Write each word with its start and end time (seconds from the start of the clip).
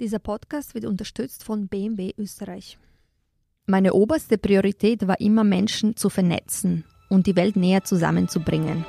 Dieser 0.00 0.20
Podcast 0.20 0.74
wird 0.74 0.84
unterstützt 0.84 1.42
von 1.42 1.66
BMW 1.66 2.12
Österreich. 2.16 2.78
Meine 3.66 3.94
oberste 3.94 4.38
Priorität 4.38 5.08
war 5.08 5.20
immer, 5.20 5.42
Menschen 5.42 5.96
zu 5.96 6.08
vernetzen 6.08 6.84
und 7.08 7.26
die 7.26 7.34
Welt 7.34 7.56
näher 7.56 7.82
zusammenzubringen. 7.82 8.84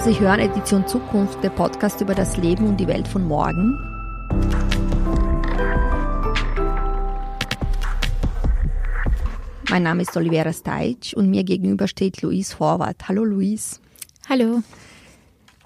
Sie 0.00 0.20
hören 0.20 0.40
Edition 0.40 0.86
Zukunft, 0.86 1.42
der 1.42 1.50
Podcast 1.50 2.02
über 2.02 2.14
das 2.14 2.36
Leben 2.36 2.66
und 2.66 2.76
die 2.76 2.86
Welt 2.86 3.08
von 3.08 3.24
morgen. 3.24 3.78
Mein 9.70 9.82
Name 9.84 10.02
ist 10.02 10.14
Olivera 10.14 10.52
Steitsch 10.52 11.14
und 11.14 11.30
mir 11.30 11.44
gegenüber 11.44 11.88
steht 11.88 12.20
Luis 12.20 12.60
Horvath. 12.60 13.08
Hallo 13.08 13.24
Luis. 13.24 13.80
Hallo. 14.28 14.62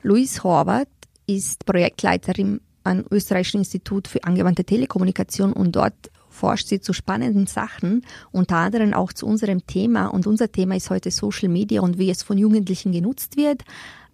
Luis 0.03 0.43
Horvath 0.43 0.89
ist 1.27 1.65
Projektleiterin 1.65 2.61
am 2.83 3.05
Österreichischen 3.11 3.59
Institut 3.59 4.09
für 4.09 4.25
angewandte 4.25 4.65
Telekommunikation 4.65 5.53
und 5.53 5.77
dort 5.77 6.11
forscht 6.29 6.67
sie 6.67 6.81
zu 6.81 6.93
spannenden 6.93 7.47
Sachen, 7.47 8.05
unter 8.33 8.57
anderem 8.57 8.95
auch 8.95 9.13
zu 9.13 9.27
unserem 9.27 9.65
Thema. 9.67 10.09
Und 10.09 10.27
unser 10.27 10.51
Thema 10.51 10.75
ist 10.75 10.91
heute 10.91 11.13
Social 11.13 11.49
Media 11.49 11.81
und 11.83 11.99
wie 11.99 12.11
es 12.11 12.25
von 12.25 12.37
Jugendlichen 12.37 12.91
genutzt 12.91 13.37
wird, 13.37 13.63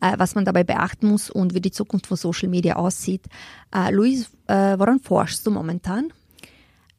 äh, 0.00 0.12
was 0.18 0.34
man 0.34 0.44
dabei 0.44 0.64
beachten 0.64 1.08
muss 1.08 1.30
und 1.30 1.54
wie 1.54 1.60
die 1.62 1.70
Zukunft 1.70 2.06
von 2.06 2.18
Social 2.18 2.48
Media 2.48 2.76
aussieht. 2.76 3.24
Äh, 3.74 3.90
Luis, 3.90 4.30
äh, 4.46 4.78
woran 4.78 5.00
forschst 5.00 5.46
du 5.46 5.50
momentan? 5.50 6.12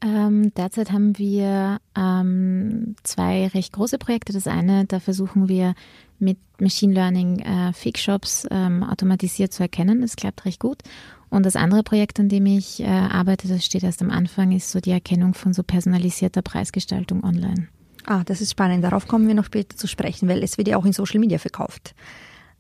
Ähm, 0.02 0.53
derzeit 0.53 0.91
haben 0.91 1.17
wir 1.17 1.80
ähm, 1.95 2.95
zwei 3.03 3.48
recht 3.48 3.73
große 3.73 3.98
Projekte. 3.98 4.31
Das 4.31 4.48
eine, 4.48 4.85
da 4.85 4.99
versuchen 4.99 5.49
wir 5.49 5.73
mit 6.20 6.38
Machine 6.59 6.94
Learning 6.94 7.39
äh, 7.39 7.73
Fake-Shops 7.73 8.48
ähm, 8.49 8.84
automatisiert 8.84 9.52
zu 9.52 9.63
erkennen. 9.63 10.02
Das 10.02 10.16
klappt 10.16 10.45
recht 10.45 10.59
gut. 10.59 10.84
Und 11.30 11.45
das 11.45 11.55
andere 11.55 11.84
Projekt, 11.84 12.20
an 12.20 12.30
dem 12.30 12.45
ich 12.45 12.80
äh, 12.80 12.88
arbeite, 12.88 13.47
das 13.47 13.66
steht 13.66 13.83
erst 13.83 14.02
am 14.02 14.09
Anfang, 14.09 14.52
ist 14.52 14.72
so 14.72 14.80
die 14.80 14.91
Erkennung 14.91 15.33
von 15.33 15.53
so 15.53 15.64
personalisierter 15.64 16.41
Preisgestaltung 16.41 17.23
online. 17.23 17.67
Ah, 18.06 18.23
das 18.23 18.41
ist 18.41 18.52
spannend. 18.52 18.84
Darauf 18.84 19.08
kommen 19.08 19.28
wir 19.28 19.36
noch 19.36 19.45
später 19.45 19.75
zu 19.75 19.88
sprechen, 19.88 20.28
weil 20.28 20.41
es 20.44 20.58
wird 20.58 20.67
ja 20.67 20.78
auch 20.78 20.86
in 20.86 20.94
Social 20.94 21.19
Media 21.19 21.38
verkauft. 21.38 21.94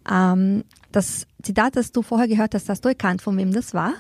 Ähm, 0.09 0.63
das 0.91 1.25
Zitat, 1.41 1.75
das 1.75 1.91
du 1.91 2.01
vorher 2.01 2.27
gehört 2.27 2.53
hast, 2.53 2.69
hast 2.69 2.83
du 2.85 2.89
erkannt, 2.89 3.21
von 3.21 3.37
wem 3.37 3.51
das 3.53 3.73
war? 3.73 3.93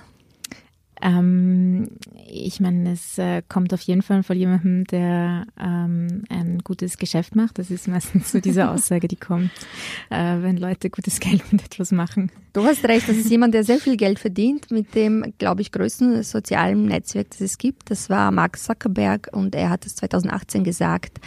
Ähm, 1.01 1.89
ich 2.27 2.59
meine, 2.59 2.91
es 2.91 3.17
äh, 3.17 3.41
kommt 3.47 3.73
auf 3.73 3.81
jeden 3.81 4.01
Fall 4.01 4.23
von 4.23 4.37
jemandem, 4.37 4.85
der 4.85 5.45
ähm, 5.59 6.23
ein 6.29 6.59
gutes 6.63 6.97
Geschäft 6.97 7.35
macht. 7.35 7.57
Das 7.57 7.71
ist 7.71 7.87
meistens 7.87 8.31
so 8.31 8.39
diese 8.39 8.69
Aussage, 8.71 9.07
die 9.07 9.15
kommt, 9.15 9.51
äh, 10.09 10.41
wenn 10.41 10.57
Leute 10.57 10.89
gutes 10.89 11.19
Geld 11.19 11.51
mit 11.51 11.63
etwas 11.63 11.91
machen. 11.91 12.31
Du 12.53 12.63
hast 12.63 12.83
recht, 12.85 13.07
das 13.07 13.17
ist 13.17 13.29
jemand, 13.29 13.53
der 13.53 13.63
sehr 13.63 13.79
viel 13.79 13.97
Geld 13.97 14.19
verdient 14.19 14.71
mit 14.71 14.95
dem, 14.95 15.33
glaube 15.37 15.61
ich, 15.61 15.71
größten 15.71 16.23
sozialen 16.23 16.85
Netzwerk, 16.85 17.29
das 17.31 17.41
es 17.41 17.57
gibt. 17.57 17.89
Das 17.91 18.09
war 18.09 18.31
Mark 18.31 18.57
Zuckerberg 18.59 19.29
und 19.31 19.55
er 19.55 19.69
hat 19.69 19.85
es 19.85 19.95
2018 19.95 20.63
gesagt 20.63 21.19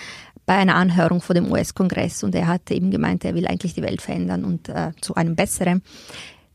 bei 0.45 0.55
einer 0.55 0.75
Anhörung 0.75 1.21
vor 1.21 1.35
dem 1.35 1.51
US-Kongress 1.51 2.25
und 2.25 2.35
er 2.35 2.49
hat 2.49 2.71
eben 2.71 2.91
gemeint, 2.91 3.25
er 3.25 3.35
will 3.35 3.47
eigentlich 3.47 3.75
die 3.75 3.83
Welt 3.83 4.03
verändern 4.03 4.45
und 4.45 4.69
äh, 4.69 4.91
zu 5.01 5.15
einem 5.15 5.37
besseren. 5.37 5.83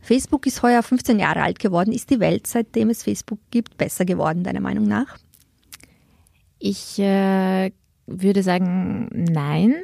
Facebook 0.08 0.48
ist 0.48 0.64
heuer 0.64 0.82
15 0.84 1.20
Jahre 1.20 1.42
alt 1.42 1.60
geworden. 1.60 1.92
Ist 1.92 2.10
die 2.10 2.22
Welt, 2.22 2.48
seitdem 2.48 2.90
es 2.90 3.04
Facebook 3.04 3.40
gibt, 3.52 3.78
besser 3.78 4.06
geworden, 4.06 4.46
deiner 4.46 4.62
Meinung 4.62 4.86
nach? 4.86 5.18
Ich 6.60 6.98
äh, 6.98 7.72
würde 8.06 8.42
sagen, 8.42 9.10
nein. 9.12 9.76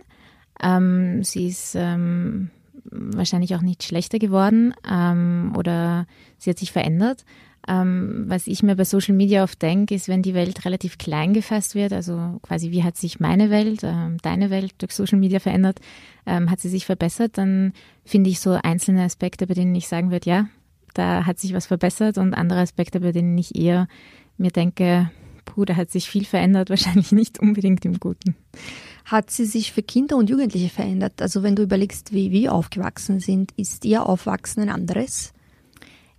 Ähm, 0.61 1.25
sie 1.25 1.47
ist 1.47 1.75
ähm, 1.75 2.51
wahrscheinlich 2.85 3.53
auch 3.53 3.61
nicht 3.61 3.83
schlechter 3.83 4.17
geworden 4.17 4.73
ähm, 4.89 5.53
oder 5.57 6.07
sie 6.37 6.51
hat 6.51 6.57
sich 6.57 6.71
verändert. 6.71 7.25
Ähm, 7.67 8.25
was 8.27 8.47
ich 8.47 8.61
mir 8.61 8.75
bei 8.75 8.83
Social 8.83 9.15
Media 9.15 9.43
oft 9.43 9.61
denke, 9.61 9.95
ist, 9.95 10.09
wenn 10.09 10.21
die 10.21 10.33
Welt 10.33 10.65
relativ 10.65 10.97
klein 10.97 11.33
gefasst 11.33 11.75
wird, 11.75 11.93
also 11.93 12.39
quasi 12.41 12.71
wie 12.71 12.83
hat 12.83 12.97
sich 12.97 13.21
meine 13.21 13.49
Welt, 13.49 13.83
äh, 13.83 14.09
deine 14.21 14.49
Welt 14.49 14.73
durch 14.79 14.91
Social 14.91 15.17
Media 15.17 15.39
verändert, 15.39 15.79
ähm, 16.25 16.49
hat 16.51 16.59
sie 16.59 16.69
sich 16.69 16.85
verbessert, 16.85 17.37
dann 17.37 17.71
finde 18.03 18.29
ich 18.29 18.41
so 18.41 18.59
einzelne 18.61 19.03
Aspekte, 19.03 19.47
bei 19.47 19.53
denen 19.53 19.73
ich 19.75 19.87
sagen 19.87 20.11
würde, 20.11 20.29
ja, 20.29 20.47
da 20.93 21.25
hat 21.25 21.39
sich 21.39 21.53
was 21.53 21.65
verbessert 21.65 22.17
und 22.17 22.33
andere 22.33 22.59
Aspekte, 22.59 22.99
bei 22.99 23.11
denen 23.11 23.37
ich 23.37 23.55
eher 23.55 23.87
mir 24.37 24.51
denke, 24.51 25.09
puh, 25.45 25.65
da 25.65 25.75
hat 25.75 25.89
sich 25.89 26.09
viel 26.09 26.25
verändert, 26.25 26.69
wahrscheinlich 26.69 27.11
nicht 27.11 27.39
unbedingt 27.39 27.85
im 27.85 27.99
Guten. 27.99 28.35
Hat 29.05 29.31
sie 29.31 29.45
sich 29.45 29.71
für 29.71 29.83
Kinder 29.83 30.17
und 30.17 30.29
Jugendliche 30.29 30.69
verändert? 30.69 31.21
Also 31.21 31.43
wenn 31.43 31.55
du 31.55 31.63
überlegst, 31.63 32.13
wie 32.13 32.31
wir 32.31 32.53
aufgewachsen 32.53 33.19
sind, 33.19 33.51
ist 33.57 33.85
ihr 33.85 34.05
Aufwachsen 34.05 34.63
ein 34.63 34.69
anderes? 34.69 35.32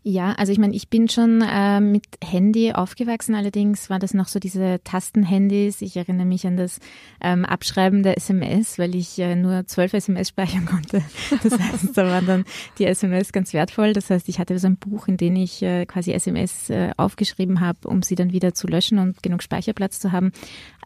Ja, 0.07 0.33
also 0.33 0.53
ich 0.53 0.59
meine, 0.59 0.75
ich 0.75 0.91
bin 0.91 1.09
schon 1.09 1.41
äh, 1.41 1.81
mit 1.81 2.05
Handy 2.23 2.73
aufgewachsen, 2.73 3.35
allerdings 3.35 3.89
waren 3.89 4.01
das 4.01 4.13
noch 4.13 4.29
so 4.29 4.39
diese 4.39 4.79
Tastenhandys. 4.85 5.81
Ich 5.81 5.97
erinnere 5.97 6.27
mich 6.27 6.47
an 6.47 6.59
das 6.59 6.79
ähm, 7.23 7.47
Abschreiben 7.47 8.03
der 8.03 8.19
SMS, 8.19 8.79
weil 8.79 8.95
ich 8.95 9.19
äh, 9.19 9.35
nur 9.35 9.67
zwölf 9.67 9.95
SMS 9.95 10.29
speichern 10.29 10.67
konnte. 10.67 11.03
Das 11.43 11.59
heißt, 11.59 11.97
da 11.97 12.07
waren 12.07 12.27
dann 12.27 12.45
die 12.77 12.85
SMS 12.85 13.33
ganz 13.33 13.55
wertvoll. 13.55 13.95
Das 13.95 14.11
heißt, 14.11 14.29
ich 14.29 14.39
hatte 14.39 14.59
so 14.59 14.67
ein 14.67 14.77
Buch, 14.77 15.09
in 15.09 15.17
dem 15.17 15.37
ich 15.37 15.63
äh, 15.63 15.87
quasi 15.87 16.13
SMS 16.13 16.69
äh, 16.69 16.91
aufgeschrieben 16.99 17.61
habe, 17.61 17.89
um 17.89 18.03
sie 18.03 18.15
dann 18.15 18.31
wieder 18.31 18.53
zu 18.53 18.67
löschen 18.67 18.99
und 18.99 19.23
genug 19.23 19.43
Speicherplatz 19.43 20.01
zu 20.01 20.13
haben. 20.13 20.33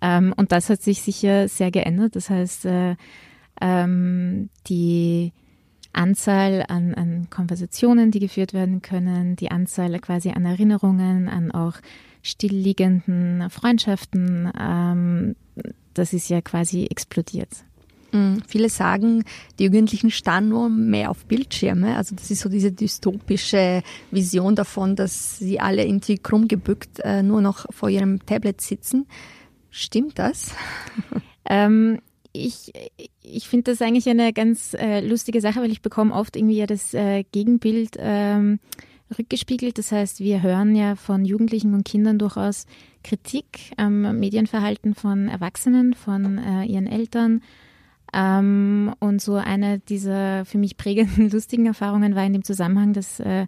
Ähm, 0.01 0.33
und 0.37 0.53
das 0.53 0.71
hat 0.71 0.81
sich 0.81 1.03
sicher 1.03 1.49
sehr 1.49 1.73
geändert. 1.73 2.15
Das 2.15 2.31
heißt, 2.31 2.67
äh, 2.67 2.95
ähm, 3.61 4.49
die 4.69 5.33
Anzahl 5.93 6.65
an, 6.69 6.95
an 6.95 7.29
Konversationen, 7.31 8.11
die 8.11 8.21
geführt 8.21 8.53
werden 8.53 8.83
können, 8.83 9.37
die 9.37 9.51
Anzahl 9.51 9.99
quasi 10.01 10.31
an 10.31 10.45
Erinnerungen, 10.45 11.29
an 11.29 11.51
auch 11.51 11.75
stillliegenden 12.23 13.49
Freundschaften, 13.51 14.53
ähm, 14.59 15.37
das 15.95 16.13
ist 16.13 16.29
ja 16.29 16.41
quasi 16.41 16.87
explodiert. 16.87 17.49
Mhm. 18.13 18.43
Viele 18.47 18.71
sagen, 18.71 19.25
die 19.59 19.65
Jugendlichen 19.65 20.11
starren 20.11 20.49
nur 20.49 20.69
mehr 20.69 21.11
auf 21.11 21.27
Bildschirme. 21.27 21.97
Also 21.97 22.15
das 22.15 22.31
ist 22.31 22.41
so 22.41 22.49
diese 22.49 22.73
dystopische 22.73 23.83
Vision 24.11 24.55
davon, 24.55 24.97
dass 24.97 25.39
sie 25.39 25.61
alle 25.61 25.85
irgendwie 25.85 26.19
krumm 26.19 26.49
gebückt 26.49 27.01
äh, 27.01 27.23
nur 27.23 27.43
noch 27.43 27.67
vor 27.71 27.91
ihrem 27.91 28.25
Tablet 28.25 28.61
sitzen. 28.61 29.07
Stimmt 29.71 30.19
das? 30.19 30.53
Ähm, 31.51 32.01
ich, 32.47 32.73
ich 33.23 33.49
finde 33.49 33.73
das 33.73 33.83
eigentlich 33.83 34.09
eine 34.09 34.33
ganz 34.33 34.75
äh, 34.75 35.01
lustige 35.01 35.41
Sache, 35.41 35.61
weil 35.61 35.71
ich 35.71 35.83
bekomme 35.83 36.15
oft 36.15 36.37
irgendwie 36.37 36.59
ja 36.59 36.67
das 36.67 36.95
äh, 36.95 37.25
Gegenbild 37.33 37.97
ähm, 37.99 38.61
rückgespiegelt. 39.19 39.79
Das 39.79 39.93
heißt, 39.93 40.21
wir 40.21 40.43
hören 40.43 40.75
ja 40.77 40.97
von 40.97 41.25
Jugendlichen 41.25 41.75
und 41.75 41.85
Kindern 41.85 42.19
durchaus 42.19 42.67
Kritik 43.03 43.73
am 43.77 44.19
Medienverhalten 44.19 44.95
von 44.95 45.29
Erwachsenen, 45.29 45.95
von 45.95 46.39
äh, 46.39 46.65
ihren 46.65 46.87
Eltern. 46.87 47.43
Ähm, 48.13 48.95
und 49.01 49.21
so 49.21 49.35
eine 49.35 49.81
dieser 49.81 50.45
für 50.45 50.59
mich 50.59 50.77
prägenden, 50.77 51.31
lustigen 51.33 51.67
Erfahrungen 51.67 52.15
war 52.15 52.25
in 52.25 52.33
dem 52.33 52.45
Zusammenhang, 52.45 52.93
dass 52.93 53.21
äh, 53.21 53.47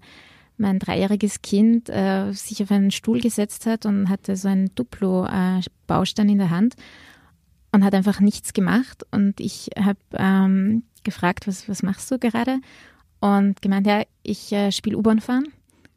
mein 0.59 0.79
dreijähriges 0.79 1.41
Kind 1.41 1.89
äh, 1.89 2.33
sich 2.33 2.63
auf 2.63 2.71
einen 2.71 2.91
Stuhl 2.91 3.21
gesetzt 3.21 3.65
hat 3.67 3.87
und 3.87 4.11
hatte 4.11 4.37
so 4.37 4.49
einen 4.49 4.75
Duplo-Baustein 4.75 6.29
in 6.29 6.39
der 6.39 6.51
Hand 6.51 6.75
und 7.73 7.85
hat 7.85 7.95
einfach 7.95 8.21
nichts 8.21 8.53
gemacht. 8.53 9.05
Und 9.11 9.41
ich 9.41 9.71
habe 9.79 9.99
ähm, 10.15 10.83
gefragt, 11.05 11.47
was, 11.47 11.69
was 11.69 11.83
machst 11.83 12.11
du 12.11 12.19
gerade? 12.19 12.61
Und 13.21 13.61
gemeint, 13.63 13.87
ja, 13.87 14.03
ich 14.23 14.53
äh, 14.53 14.73
spiele 14.73 14.97
U-Bahn 14.97 15.21
fahren. 15.21 15.49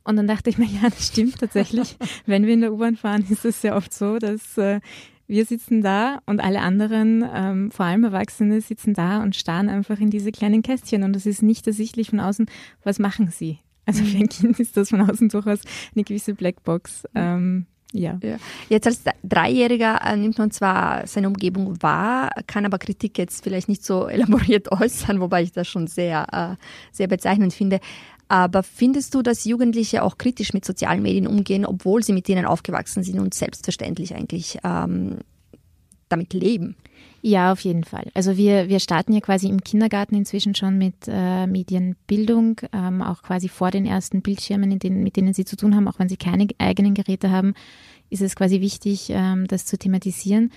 Und 0.03 0.17
dann 0.17 0.27
dachte 0.27 0.49
ich 0.49 0.57
mir, 0.57 0.65
ja, 0.81 0.89
das 0.89 1.07
stimmt 1.07 1.39
tatsächlich. 1.39 1.97
Wenn 2.25 2.45
wir 2.45 2.53
in 2.53 2.61
der 2.61 2.73
U-Bahn 2.73 2.95
fahren, 2.95 3.25
ist 3.29 3.45
es 3.45 3.61
sehr 3.61 3.75
oft 3.75 3.93
so, 3.93 4.17
dass 4.17 4.57
äh, 4.57 4.81
wir 5.27 5.45
sitzen 5.45 5.81
da 5.81 6.19
und 6.25 6.41
alle 6.41 6.61
anderen, 6.61 7.23
ähm, 7.33 7.71
vor 7.71 7.85
allem 7.85 8.03
Erwachsene, 8.03 8.61
sitzen 8.61 8.93
da 8.93 9.23
und 9.23 9.35
starren 9.35 9.69
einfach 9.69 9.99
in 9.99 10.09
diese 10.09 10.31
kleinen 10.31 10.61
Kästchen. 10.61 11.03
Und 11.03 11.15
es 11.15 11.25
ist 11.25 11.41
nicht 11.41 11.65
ersichtlich 11.65 12.09
von 12.09 12.19
außen, 12.19 12.47
was 12.83 12.99
machen 12.99 13.29
sie. 13.29 13.59
Also 13.85 14.03
für 14.03 14.17
ein 14.17 14.29
Kind 14.29 14.59
ist 14.59 14.77
das 14.77 14.89
von 14.89 15.01
außen 15.01 15.29
durchaus 15.29 15.59
eine 15.93 16.03
gewisse 16.03 16.33
Blackbox. 16.33 17.03
Ähm, 17.15 17.65
ja. 17.93 18.19
ja. 18.23 18.37
Jetzt 18.69 18.87
als 18.87 19.01
Dreijähriger 19.23 20.01
äh, 20.03 20.17
nimmt 20.17 20.37
man 20.37 20.51
zwar 20.51 21.07
seine 21.07 21.27
Umgebung 21.27 21.81
wahr, 21.81 22.31
kann 22.47 22.65
aber 22.65 22.79
Kritik 22.79 23.17
jetzt 23.17 23.43
vielleicht 23.43 23.69
nicht 23.69 23.85
so 23.85 24.07
elaboriert 24.07 24.71
äußern, 24.71 25.21
wobei 25.21 25.43
ich 25.43 25.51
das 25.51 25.67
schon 25.67 25.87
sehr, 25.87 26.57
äh, 26.59 26.63
sehr 26.91 27.07
bezeichnend 27.07 27.53
finde. 27.53 27.79
Aber 28.27 28.63
findest 28.63 29.13
du, 29.13 29.21
dass 29.21 29.45
Jugendliche 29.45 30.01
auch 30.01 30.17
kritisch 30.17 30.53
mit 30.53 30.65
sozialen 30.65 31.03
Medien 31.03 31.27
umgehen, 31.27 31.65
obwohl 31.65 32.03
sie 32.03 32.13
mit 32.13 32.27
denen 32.27 32.45
aufgewachsen 32.45 33.03
sind 33.03 33.19
und 33.19 33.33
selbstverständlich 33.33 34.15
eigentlich 34.15 34.57
ähm, 34.63 35.19
damit 36.09 36.33
leben? 36.33 36.75
Ja, 37.25 37.53
auf 37.53 37.61
jeden 37.61 37.85
Fall. 37.85 38.11
Also 38.13 38.35
wir, 38.35 38.67
wir 38.67 38.81
starten 38.81 39.13
ja 39.13 39.21
quasi 39.21 39.47
im 39.47 39.63
Kindergarten 39.63 40.13
inzwischen 40.13 40.55
schon 40.55 40.77
mit 40.77 41.07
äh, 41.07 41.47
Medienbildung, 41.47 42.59
ähm, 42.73 43.01
auch 43.01 43.23
quasi 43.23 43.47
vor 43.47 43.71
den 43.71 43.85
ersten 43.85 44.21
Bildschirmen, 44.21 44.77
denen, 44.77 45.03
mit 45.03 45.15
denen 45.15 45.33
sie 45.33 45.45
zu 45.45 45.55
tun 45.55 45.73
haben, 45.73 45.87
auch 45.87 45.99
wenn 45.99 46.09
sie 46.09 46.17
keine 46.17 46.47
eigenen 46.57 46.93
Geräte 46.93 47.31
haben, 47.31 47.53
ist 48.09 48.21
es 48.21 48.35
quasi 48.35 48.59
wichtig, 48.59 49.07
ähm, 49.09 49.47
das 49.47 49.65
zu 49.65 49.77
thematisieren. 49.77 50.51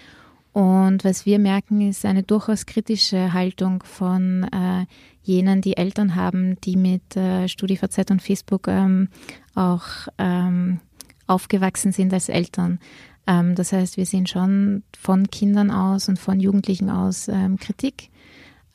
Und 0.52 1.04
was 1.04 1.24
wir 1.24 1.38
merken, 1.38 1.82
ist 1.82 2.04
eine 2.04 2.24
durchaus 2.24 2.66
kritische 2.66 3.32
Haltung 3.32 3.84
von 3.84 4.48
äh, 4.52 4.86
jenen, 5.22 5.60
die 5.60 5.76
Eltern 5.76 6.16
haben, 6.16 6.60
die 6.62 6.76
mit 6.76 7.16
äh, 7.16 7.46
StudiVZ 7.46 8.10
und 8.10 8.22
Facebook 8.22 8.66
ähm, 8.66 9.08
auch 9.54 9.84
ähm, 10.18 10.80
aufgewachsen 11.28 11.92
sind 11.92 12.12
als 12.12 12.28
Eltern. 12.28 12.80
Ähm, 13.26 13.54
das 13.54 13.72
heißt, 13.72 13.96
wir 13.96 14.06
sehen 14.06 14.26
schon 14.26 14.82
von 14.98 15.30
Kindern 15.30 15.70
aus 15.70 16.08
und 16.08 16.18
von 16.18 16.40
Jugendlichen 16.40 16.90
aus 16.90 17.28
ähm, 17.28 17.58
Kritik 17.58 18.10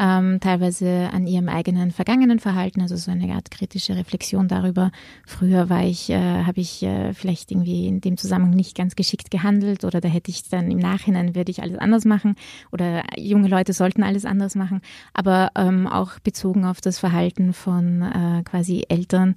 ähm, 0.01 0.39
teilweise 0.39 1.09
an 1.13 1.27
ihrem 1.27 1.47
eigenen 1.47 1.91
vergangenen 1.91 2.39
Verhalten, 2.39 2.81
also 2.81 2.95
so 2.95 3.11
eine 3.11 3.35
Art 3.35 3.51
kritische 3.51 3.95
Reflexion 3.95 4.47
darüber. 4.47 4.91
Früher 5.27 5.69
war 5.69 5.83
ich, 5.83 6.09
äh, 6.09 6.43
habe 6.43 6.59
ich 6.59 6.81
äh, 6.81 7.13
vielleicht 7.13 7.51
irgendwie 7.51 7.85
in 7.85 8.01
dem 8.01 8.17
Zusammenhang 8.17 8.55
nicht 8.55 8.75
ganz 8.75 8.95
geschickt 8.95 9.29
gehandelt 9.29 9.85
oder 9.85 10.01
da 10.01 10.09
hätte 10.09 10.31
ich 10.31 10.49
dann 10.49 10.71
im 10.71 10.79
Nachhinein 10.79 11.35
würde 11.35 11.51
ich 11.51 11.61
alles 11.61 11.77
anders 11.77 12.05
machen 12.05 12.35
oder 12.71 13.03
junge 13.15 13.47
Leute 13.47 13.73
sollten 13.73 14.01
alles 14.01 14.25
anders 14.25 14.55
machen, 14.55 14.81
aber 15.13 15.51
ähm, 15.55 15.85
auch 15.85 16.17
bezogen 16.19 16.65
auf 16.65 16.81
das 16.81 16.97
Verhalten 16.97 17.53
von 17.53 18.01
äh, 18.01 18.41
quasi 18.43 18.85
Eltern 18.89 19.35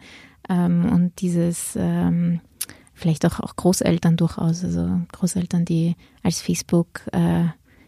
ähm, 0.48 0.90
und 0.90 1.20
dieses 1.20 1.76
ähm, 1.76 2.40
vielleicht 2.94 3.26
auch, 3.26 3.40
auch 3.40 3.56
Großeltern 3.56 4.16
durchaus, 4.16 4.64
also 4.64 5.00
Großeltern, 5.12 5.64
die 5.64 5.96
als 6.22 6.40
Facebook 6.40 7.02
äh, 7.12 7.46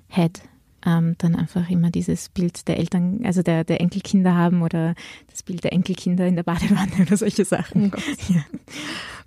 Head 0.08 0.42
ähm, 0.84 1.16
dann 1.18 1.34
einfach 1.34 1.68
immer 1.68 1.90
dieses 1.90 2.28
Bild 2.28 2.68
der 2.68 2.78
Eltern, 2.78 3.20
also 3.24 3.42
der, 3.42 3.64
der 3.64 3.80
Enkelkinder 3.80 4.34
haben 4.34 4.62
oder 4.62 4.94
das 5.30 5.42
Bild 5.42 5.64
der 5.64 5.72
Enkelkinder 5.72 6.26
in 6.26 6.36
der 6.36 6.44
Badewanne 6.44 6.92
oder 7.02 7.16
solche 7.16 7.44
Sachen. 7.44 7.92
Oh 7.94 8.32
ja. 8.32 8.44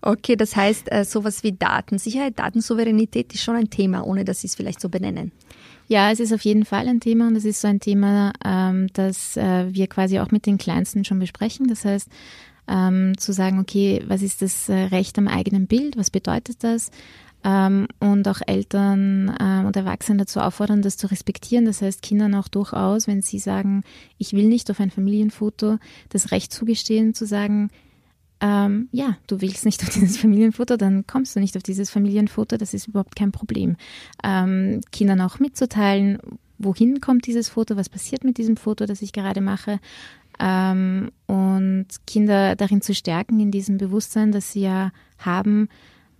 Okay, 0.01 0.37
das 0.37 0.55
heißt, 0.55 0.89
äh, 0.91 1.03
sowas 1.03 1.43
wie 1.43 1.51
Datensicherheit, 1.51 2.39
Datensouveränität 2.39 3.33
ist 3.33 3.43
schon 3.43 3.57
ein 3.57 3.69
Thema, 3.69 4.07
ohne 4.07 4.23
dass 4.23 4.41
Sie 4.41 4.47
es 4.47 4.55
vielleicht 4.55 4.79
so 4.79 4.87
benennen. 4.87 5.33
Ja, 5.87 6.11
es 6.11 6.21
ist 6.21 6.31
auf 6.31 6.41
jeden 6.41 6.65
Fall 6.65 6.87
ein 6.87 7.01
Thema 7.01 7.27
und 7.27 7.35
es 7.35 7.43
ist 7.43 7.59
so 7.59 7.67
ein 7.67 7.81
Thema, 7.81 8.31
ähm, 8.45 8.87
das 8.93 9.35
äh, 9.35 9.73
wir 9.73 9.87
quasi 9.87 10.19
auch 10.19 10.31
mit 10.31 10.45
den 10.45 10.57
Kleinsten 10.57 11.03
schon 11.03 11.19
besprechen. 11.19 11.67
Das 11.67 11.83
heißt, 11.83 12.07
ähm, 12.69 13.17
zu 13.17 13.33
sagen, 13.33 13.59
okay, 13.59 14.03
was 14.07 14.21
ist 14.21 14.41
das 14.41 14.69
äh, 14.69 14.75
Recht 14.75 15.17
am 15.17 15.27
eigenen 15.27 15.67
Bild? 15.67 15.97
Was 15.97 16.11
bedeutet 16.11 16.63
das? 16.63 16.91
ähm, 17.43 17.87
und 17.99 18.27
auch 18.27 18.41
Eltern 18.45 19.35
ähm, 19.39 19.65
und 19.65 19.75
Erwachsene 19.75 20.19
dazu 20.19 20.39
auffordern, 20.39 20.81
das 20.81 20.97
zu 20.97 21.07
respektieren. 21.07 21.65
Das 21.65 21.81
heißt, 21.81 22.01
Kindern 22.01 22.35
auch 22.35 22.47
durchaus, 22.47 23.07
wenn 23.07 23.21
sie 23.21 23.39
sagen, 23.39 23.83
ich 24.17 24.33
will 24.33 24.47
nicht 24.47 24.69
auf 24.69 24.79
ein 24.79 24.91
Familienfoto, 24.91 25.77
das 26.09 26.31
Recht 26.31 26.51
zugestehen, 26.51 27.13
zu 27.13 27.25
sagen, 27.25 27.69
ähm, 28.41 28.87
ja, 28.91 29.17
du 29.27 29.41
willst 29.41 29.65
nicht 29.65 29.83
auf 29.83 29.89
dieses 29.89 30.17
Familienfoto, 30.21 30.77
dann 30.77 31.07
kommst 31.07 31.35
du 31.35 31.39
nicht 31.39 31.55
auf 31.55 31.63
dieses 31.63 31.89
Familienfoto, 31.89 32.57
das 32.57 32.73
ist 32.73 32.87
überhaupt 32.87 33.15
kein 33.15 33.31
Problem. 33.31 33.77
Ähm, 34.23 34.81
Kindern 34.91 35.21
auch 35.21 35.39
mitzuteilen, 35.39 36.19
wohin 36.57 36.99
kommt 36.99 37.25
dieses 37.25 37.49
Foto, 37.49 37.77
was 37.77 37.89
passiert 37.89 38.23
mit 38.23 38.37
diesem 38.37 38.57
Foto, 38.57 38.85
das 38.85 39.01
ich 39.01 39.13
gerade 39.13 39.39
mache. 39.39 39.79
Ähm, 40.39 41.11
und 41.27 41.87
Kinder 42.07 42.55
darin 42.55 42.81
zu 42.81 42.95
stärken, 42.95 43.39
in 43.39 43.51
diesem 43.51 43.77
Bewusstsein, 43.77 44.31
dass 44.31 44.53
sie 44.53 44.61
ja 44.61 44.91
haben, 45.17 45.69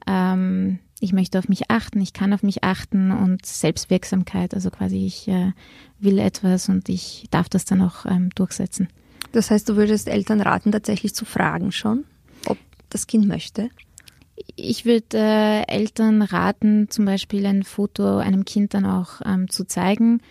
ähm, 0.07 0.79
ich 0.99 1.13
möchte 1.13 1.39
auf 1.39 1.47
mich 1.47 1.71
achten, 1.71 2.01
ich 2.01 2.13
kann 2.13 2.33
auf 2.33 2.43
mich 2.43 2.63
achten 2.63 3.11
und 3.11 3.45
Selbstwirksamkeit, 3.45 4.53
also 4.53 4.69
quasi 4.69 5.05
ich 5.05 5.27
äh, 5.27 5.53
will 5.99 6.19
etwas 6.19 6.67
und 6.69 6.89
ich 6.89 7.27
darf 7.31 7.47
das 7.47 7.65
dann 7.65 7.81
auch 7.81 8.05
ähm, 8.05 8.29
durchsetzen. 8.35 8.89
Das 9.31 9.51
heißt, 9.51 9.69
du 9.69 9.75
würdest 9.75 10.07
Eltern 10.07 10.41
raten, 10.41 10.71
tatsächlich 10.71 11.15
zu 11.15 11.23
fragen 11.23 11.71
schon, 11.71 12.05
ob 12.45 12.57
das 12.89 13.07
Kind 13.07 13.27
möchte? 13.27 13.69
Ich 14.55 14.85
würde 14.85 15.17
äh, 15.17 15.67
Eltern 15.67 16.21
raten, 16.21 16.89
zum 16.89 17.05
Beispiel 17.05 17.45
ein 17.45 17.63
Foto 17.63 18.17
einem 18.17 18.45
Kind 18.45 18.73
dann 18.73 18.85
auch 18.85 19.21
ähm, 19.25 19.49
zu 19.49 19.65
zeigen. 19.65 20.21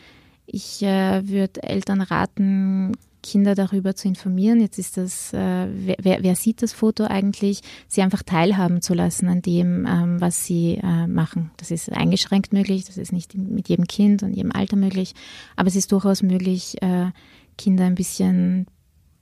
Ich 0.46 0.82
äh, 0.82 1.28
würde 1.28 1.62
Eltern 1.62 2.00
raten, 2.00 2.92
Kinder 3.22 3.54
darüber 3.54 3.94
zu 3.94 4.08
informieren. 4.08 4.60
Jetzt 4.60 4.78
ist 4.78 4.96
das, 4.96 5.32
äh, 5.32 5.68
wer, 5.98 6.18
wer, 6.22 6.36
sieht 6.36 6.62
das 6.62 6.72
Foto 6.72 7.04
eigentlich, 7.04 7.60
sie 7.88 8.02
einfach 8.02 8.22
teilhaben 8.22 8.80
zu 8.82 8.94
lassen 8.94 9.28
an 9.28 9.42
dem, 9.42 9.86
ähm, 9.86 10.20
was 10.20 10.44
sie 10.44 10.78
äh, 10.82 11.06
machen. 11.06 11.50
Das 11.56 11.70
ist 11.70 11.90
eingeschränkt 11.92 12.52
möglich, 12.52 12.84
das 12.84 12.96
ist 12.96 13.12
nicht 13.12 13.34
mit 13.34 13.68
jedem 13.68 13.86
Kind 13.86 14.22
und 14.22 14.34
jedem 14.34 14.52
Alter 14.52 14.76
möglich, 14.76 15.14
aber 15.56 15.68
es 15.68 15.76
ist 15.76 15.92
durchaus 15.92 16.22
möglich, 16.22 16.80
äh, 16.82 17.10
Kinder 17.56 17.84
ein 17.84 17.96
bisschen 17.96 18.66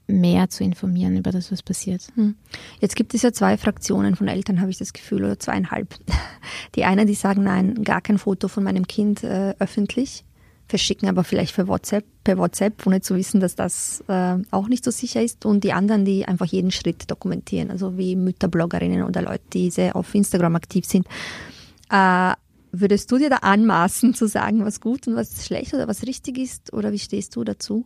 mehr 0.08 0.48
zu 0.50 0.62
informieren 0.62 1.16
über 1.16 1.32
das, 1.32 1.50
was 1.50 1.62
passiert. 1.62 2.06
Hm. 2.14 2.36
Jetzt 2.80 2.94
gibt 2.94 3.14
es 3.14 3.22
ja 3.22 3.32
zwei 3.32 3.56
Fraktionen 3.56 4.14
von 4.14 4.28
Eltern, 4.28 4.60
habe 4.60 4.70
ich 4.70 4.78
das 4.78 4.92
Gefühl, 4.92 5.24
oder 5.24 5.38
zweieinhalb. 5.38 5.98
Die 6.74 6.84
einen, 6.84 7.06
die 7.06 7.14
sagen, 7.14 7.42
nein, 7.42 7.82
gar 7.82 8.00
kein 8.00 8.18
Foto 8.18 8.48
von 8.48 8.62
meinem 8.62 8.86
Kind 8.86 9.24
äh, 9.24 9.54
öffentlich 9.58 10.24
verschicken 10.68 11.08
aber 11.08 11.24
vielleicht 11.24 11.54
per 11.54 11.68
WhatsApp, 11.68 12.04
per 12.24 12.38
WhatsApp, 12.38 12.86
ohne 12.86 13.00
zu 13.00 13.14
wissen, 13.14 13.40
dass 13.40 13.54
das 13.54 14.02
äh, 14.08 14.36
auch 14.50 14.68
nicht 14.68 14.84
so 14.84 14.90
sicher 14.90 15.22
ist. 15.22 15.46
Und 15.46 15.64
die 15.64 15.72
anderen, 15.72 16.04
die 16.04 16.26
einfach 16.26 16.46
jeden 16.46 16.70
Schritt 16.70 17.10
dokumentieren, 17.10 17.70
also 17.70 17.96
wie 17.96 18.16
Mütterbloggerinnen 18.16 19.02
oder 19.04 19.22
Leute, 19.22 19.44
die 19.52 19.70
sehr 19.70 19.94
auf 19.96 20.14
Instagram 20.14 20.56
aktiv 20.56 20.84
sind. 20.84 21.06
Äh, 21.90 22.32
würdest 22.72 23.10
du 23.10 23.18
dir 23.18 23.30
da 23.30 23.36
anmaßen 23.36 24.14
zu 24.14 24.26
sagen, 24.26 24.64
was 24.64 24.80
gut 24.80 25.06
und 25.06 25.16
was 25.16 25.46
schlecht 25.46 25.72
oder 25.74 25.88
was 25.88 26.02
richtig 26.06 26.38
ist? 26.38 26.72
Oder 26.72 26.92
wie 26.92 26.98
stehst 26.98 27.36
du 27.36 27.44
dazu? 27.44 27.84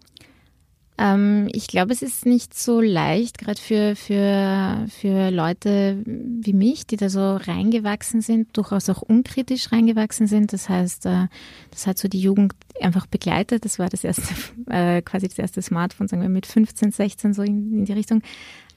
Ähm, 1.00 1.48
ich 1.52 1.66
glaube, 1.66 1.94
es 1.94 2.02
ist 2.02 2.26
nicht 2.26 2.52
so 2.52 2.82
leicht, 2.82 3.38
gerade 3.38 3.58
für, 3.58 3.96
für, 3.96 4.84
für 4.88 5.30
Leute 5.30 6.02
wie 6.04 6.52
mich, 6.52 6.86
die 6.86 6.98
da 6.98 7.08
so 7.08 7.36
reingewachsen 7.36 8.20
sind, 8.20 8.54
durchaus 8.54 8.90
auch 8.90 9.00
unkritisch 9.00 9.72
reingewachsen 9.72 10.26
sind. 10.26 10.52
Das 10.52 10.68
heißt, 10.68 11.06
äh, 11.06 11.28
das 11.70 11.86
hat 11.86 11.96
so 11.96 12.06
die 12.06 12.20
Jugend 12.20 12.52
einfach 12.82 13.06
begleitet. 13.06 13.64
Das 13.64 13.78
war 13.78 13.88
das 13.88 14.04
erste, 14.04 14.34
äh, 14.70 15.00
quasi 15.00 15.26
das 15.26 15.38
erste 15.38 15.62
Smartphone, 15.62 16.06
sagen 16.06 16.20
wir 16.20 16.28
mit 16.28 16.44
15, 16.44 16.92
16 16.92 17.32
so 17.32 17.42
in, 17.42 17.78
in 17.78 17.84
die 17.86 17.94
Richtung. 17.94 18.20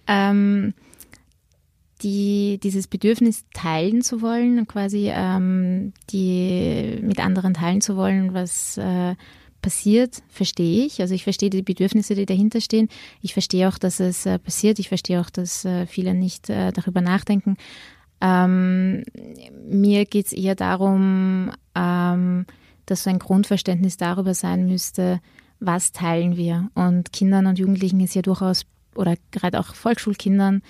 Ähm, 0.07 0.73
die, 2.03 2.57
dieses 2.63 2.87
Bedürfnis 2.87 3.45
teilen 3.53 4.01
zu 4.01 4.21
wollen, 4.21 4.65
quasi 4.65 5.09
ähm, 5.13 5.91
die 6.09 6.99
mit 7.01 7.19
anderen 7.19 7.53
teilen 7.53 7.81
zu 7.81 7.97
wollen, 7.97 8.33
was 8.33 8.77
äh, 8.77 9.15
passiert, 9.63 10.21
verstehe 10.27 10.85
ich. 10.85 11.01
Also 11.01 11.15
ich 11.15 11.23
verstehe 11.23 11.49
die 11.49 11.63
Bedürfnisse, 11.63 12.13
die 12.13 12.27
dahinter 12.27 12.61
stehen. 12.61 12.89
Ich 13.21 13.33
verstehe 13.33 13.67
auch, 13.67 13.79
dass 13.79 13.99
es 13.99 14.27
äh, 14.27 14.37
passiert. 14.37 14.77
Ich 14.77 14.89
verstehe 14.89 15.19
auch, 15.19 15.31
dass 15.31 15.65
äh, 15.65 15.87
viele 15.87 16.13
nicht 16.13 16.51
äh, 16.51 16.71
darüber 16.71 17.01
nachdenken. 17.01 17.57
Ähm, 18.21 19.03
mir 19.67 20.05
geht 20.05 20.27
es 20.27 20.33
eher 20.33 20.53
darum, 20.53 21.51
ähm, 21.73 22.45
dass 22.85 23.03
so 23.03 23.09
ein 23.09 23.17
Grundverständnis 23.17 23.97
darüber 23.97 24.35
sein 24.35 24.67
müsste, 24.67 25.19
was 25.59 25.91
teilen 25.93 26.37
wir. 26.37 26.69
Und 26.75 27.11
Kindern 27.11 27.47
und 27.47 27.57
Jugendlichen 27.57 28.01
ist 28.01 28.13
ja 28.13 28.21
durchaus, 28.21 28.65
oder 28.95 29.15
gerade 29.31 29.59
auch 29.59 29.73
Volksschulkindern, 29.73 30.61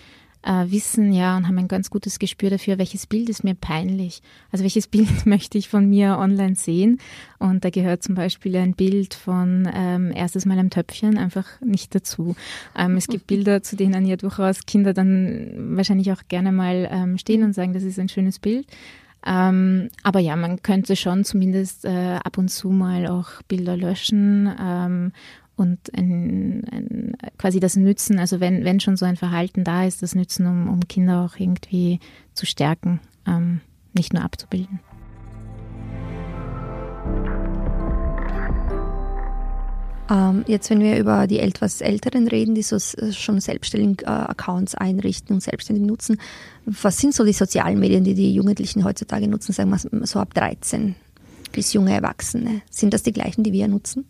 äh, 0.44 0.66
wissen 0.69 1.13
ja 1.13 1.38
und 1.38 1.48
haben 1.48 1.58
ein 1.58 1.67
ganz 1.67 1.89
gutes 1.89 2.20
Gespür 2.20 2.50
dafür, 2.50 2.77
welches 2.77 3.08
Bild 3.08 3.29
ist 3.29 3.44
mir 3.44 3.56
peinlich. 3.56 4.22
Also 4.51 4.63
welches 4.63 4.88
Bild 4.94 5.25
möchte 5.25 5.58
ich 5.58 5.70
von 5.70 5.89
mir 5.89 6.17
online 6.17 6.56
sehen. 6.56 7.00
Und 7.39 7.65
da 7.65 7.70
gehört 7.70 8.03
zum 8.03 8.15
Beispiel 8.15 8.56
ein 8.56 8.74
Bild 8.74 9.13
von 9.13 9.70
ähm, 9.74 10.12
erstes 10.13 10.46
Mal 10.46 10.58
im 10.60 10.70
Töpfchen 10.70 11.17
einfach 11.17 11.48
nicht 11.62 11.96
dazu. 11.96 12.36
Ähm, 12.77 12.98
es 12.98 13.08
gibt 13.08 13.27
Bilder, 13.34 13.63
zu 13.63 13.75
denen 13.75 14.06
ja 14.06 14.15
durchaus 14.15 14.65
Kinder 14.65 14.94
dann 14.94 15.75
wahrscheinlich 15.77 16.12
auch 16.12 16.24
gerne 16.27 16.51
mal 16.51 16.88
ähm, 16.91 17.17
stehen 17.17 17.44
und 17.44 17.53
sagen, 17.53 17.74
das 17.74 17.84
ist 17.84 18.00
ein 18.00 18.10
schönes 18.10 18.39
Bild. 18.39 18.67
Ähm, 19.25 19.89
aber 20.03 20.20
ja, 20.20 20.36
man 20.36 20.62
könnte 20.62 20.96
schon 20.96 21.24
zumindest 21.24 21.86
äh, 21.86 22.20
ab 22.22 22.38
und 22.38 22.50
zu 22.50 22.70
mal 22.70 23.08
auch 23.08 23.41
Bilder 23.48 23.77
löschen 23.77 24.53
ähm, 24.60 25.12
und 25.63 25.79
ein, 25.98 26.63
ein, 26.72 27.17
quasi 27.38 27.60
das 27.60 27.75
Nützen, 27.75 28.20
also 28.20 28.39
wenn, 28.39 28.63
wenn 28.63 28.79
schon 28.79 28.98
so 28.98 29.05
ein 29.05 29.15
Verhalten 29.15 29.63
da 29.63 29.86
ist, 29.86 30.03
das 30.03 30.13
Nützen, 30.13 30.46
um, 30.46 30.70
um 30.70 30.88
Kinder 30.88 31.22
auch 31.22 31.39
irgendwie 31.39 32.00
zu 32.34 32.46
stärken, 32.46 33.00
ähm, 33.25 33.62
nicht 33.93 34.13
nur 34.13 34.24
abzubilden. 34.24 34.79
Ähm, 40.10 40.43
jetzt, 40.48 40.70
wenn 40.70 40.82
wir 40.82 40.98
über 41.00 41.27
die 41.27 41.39
etwas 41.39 41.82
Älteren 41.82 42.27
reden, 42.27 42.55
die 42.55 42.62
so 42.62 42.77
schon 42.79 43.39
selbstständig 43.39 44.03
äh, 44.03 44.10
Accounts 44.10 44.75
einrichten 44.75 45.34
und 45.34 45.41
selbstständig 45.41 45.86
nutzen, 45.86 46.17
was 46.65 46.98
sind 46.98 47.15
so 47.15 47.24
die 47.24 47.34
sozialen 47.34 47.79
Medien, 47.79 48.03
die 48.03 48.13
die 48.13 48.34
Jugendlichen 48.34 48.84
heutzutage 48.84 49.27
nutzen, 49.27 49.53
sagen 49.53 49.72
wir 49.72 50.05
so 50.05 50.20
ab 50.20 50.34
13 50.34 50.96
bis 51.51 51.74
junge 51.74 51.93
Erwachsene? 51.93 52.62
Sind 52.70 52.93
das 52.93 53.03
die 53.03 53.13
gleichen, 53.13 53.43
die 53.43 53.53
wir 53.53 53.67
nutzen? 53.67 54.05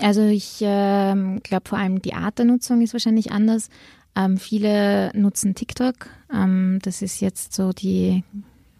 Also 0.00 0.22
ich 0.24 0.62
äh, 0.62 1.14
glaube 1.42 1.68
vor 1.68 1.78
allem 1.78 2.02
die 2.02 2.14
Art 2.14 2.38
der 2.38 2.46
Nutzung 2.46 2.82
ist 2.82 2.92
wahrscheinlich 2.92 3.32
anders. 3.32 3.68
Ähm, 4.16 4.36
viele 4.36 5.10
nutzen 5.14 5.54
TikTok. 5.54 6.08
Ähm, 6.32 6.78
das 6.82 7.02
ist 7.02 7.20
jetzt 7.20 7.54
so 7.54 7.72
die 7.72 8.24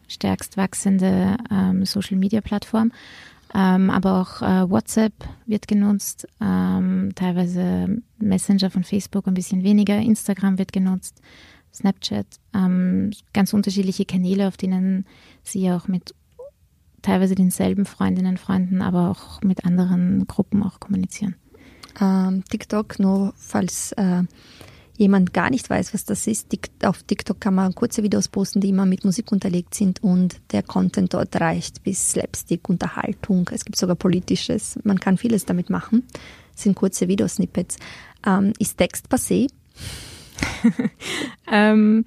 stärkst 0.08 0.56
wachsende 0.56 1.36
ähm, 1.50 1.84
Social-Media-Plattform. 1.84 2.92
Ähm, 3.54 3.90
aber 3.90 4.20
auch 4.20 4.42
äh, 4.42 4.68
WhatsApp 4.68 5.14
wird 5.46 5.68
genutzt, 5.68 6.28
ähm, 6.40 7.12
teilweise 7.14 8.02
Messenger 8.18 8.70
von 8.70 8.84
Facebook 8.84 9.26
ein 9.26 9.34
bisschen 9.34 9.62
weniger, 9.62 9.96
Instagram 9.96 10.58
wird 10.58 10.72
genutzt, 10.72 11.22
Snapchat, 11.72 12.26
ähm, 12.54 13.10
ganz 13.32 13.54
unterschiedliche 13.54 14.04
Kanäle, 14.04 14.48
auf 14.48 14.58
denen 14.58 15.06
sie 15.42 15.70
auch 15.70 15.88
mit 15.88 16.14
teilweise 17.02 17.34
denselben 17.34 17.84
Freundinnen, 17.84 18.36
Freunden, 18.36 18.82
aber 18.82 19.10
auch 19.10 19.40
mit 19.42 19.64
anderen 19.64 20.26
Gruppen 20.26 20.62
auch 20.62 20.80
kommunizieren. 20.80 21.36
Ähm, 22.00 22.44
TikTok, 22.48 22.98
nur 22.98 23.34
falls 23.36 23.92
äh, 23.92 24.22
jemand 24.96 25.32
gar 25.32 25.50
nicht 25.50 25.70
weiß, 25.70 25.94
was 25.94 26.04
das 26.04 26.26
ist, 26.26 26.48
auf 26.82 27.02
TikTok 27.04 27.40
kann 27.40 27.54
man 27.54 27.74
kurze 27.74 28.02
Videos 28.02 28.28
posten, 28.28 28.60
die 28.60 28.70
immer 28.70 28.86
mit 28.86 29.04
Musik 29.04 29.32
unterlegt 29.32 29.74
sind 29.74 30.02
und 30.02 30.40
der 30.52 30.62
Content 30.62 31.14
dort 31.14 31.40
reicht 31.40 31.82
bis 31.84 32.10
Slapstick, 32.10 32.68
Unterhaltung. 32.68 33.48
Es 33.52 33.64
gibt 33.64 33.78
sogar 33.78 33.96
politisches. 33.96 34.78
Man 34.84 34.98
kann 34.98 35.16
vieles 35.16 35.44
damit 35.44 35.70
machen. 35.70 36.04
Das 36.52 36.64
sind 36.64 36.74
kurze 36.74 37.08
Videosnippets. 37.08 37.76
Ähm, 38.26 38.52
ist 38.58 38.76
Text 38.76 39.06
passé? 39.08 39.48
ähm, 41.50 42.04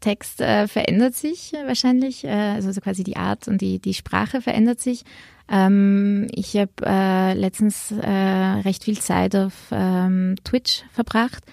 Text 0.00 0.40
äh, 0.40 0.66
verändert 0.66 1.14
sich 1.14 1.52
wahrscheinlich, 1.66 2.24
äh, 2.24 2.28
also 2.28 2.80
quasi 2.80 3.04
die 3.04 3.16
Art 3.16 3.48
und 3.48 3.60
die, 3.60 3.78
die 3.78 3.94
Sprache 3.94 4.40
verändert 4.40 4.80
sich. 4.80 5.04
Ähm, 5.48 6.28
ich 6.32 6.56
habe 6.56 6.72
äh, 6.84 7.34
letztens 7.34 7.92
äh, 7.92 8.08
recht 8.08 8.84
viel 8.84 8.98
Zeit 8.98 9.34
auf 9.36 9.52
ähm, 9.72 10.36
Twitch 10.44 10.84
verbracht. 10.92 11.44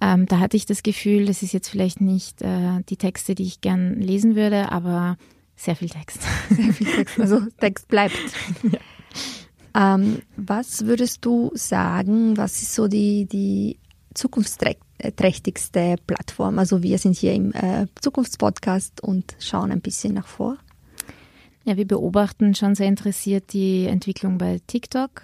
Ähm, 0.00 0.26
da 0.26 0.40
hatte 0.40 0.56
ich 0.56 0.66
das 0.66 0.82
Gefühl, 0.82 1.26
das 1.26 1.42
ist 1.42 1.52
jetzt 1.52 1.68
vielleicht 1.68 2.00
nicht 2.00 2.42
äh, 2.42 2.82
die 2.88 2.96
Texte, 2.96 3.34
die 3.34 3.44
ich 3.44 3.60
gern 3.60 4.00
lesen 4.00 4.36
würde, 4.36 4.70
aber 4.70 5.16
sehr 5.54 5.76
viel 5.76 5.88
Text. 5.88 6.18
Sehr 6.50 6.72
viel 6.72 6.86
Text, 6.86 7.18
also 7.20 7.40
Text 7.58 7.88
bleibt. 7.88 8.18
Ja. 8.62 9.94
Ähm, 9.94 10.22
was 10.36 10.86
würdest 10.86 11.24
du 11.24 11.50
sagen, 11.54 12.36
was 12.36 12.62
ist 12.62 12.74
so 12.74 12.88
die, 12.88 13.26
die 13.26 13.78
zukunftsträchtigste 14.98 15.96
Plattform? 16.06 16.58
Also 16.58 16.82
wir 16.82 16.98
sind 16.98 17.16
hier 17.16 17.34
im 17.34 17.52
äh, 17.52 17.86
Zukunftspodcast 18.00 19.02
und 19.02 19.36
schauen 19.38 19.70
ein 19.70 19.80
bisschen 19.80 20.14
nach 20.14 20.26
vor. 20.26 20.56
Ja, 21.64 21.76
wir 21.76 21.86
beobachten 21.86 22.54
schon 22.54 22.74
sehr 22.74 22.86
interessiert 22.86 23.52
die 23.52 23.86
Entwicklung 23.86 24.38
bei 24.38 24.60
TikTok. 24.66 25.22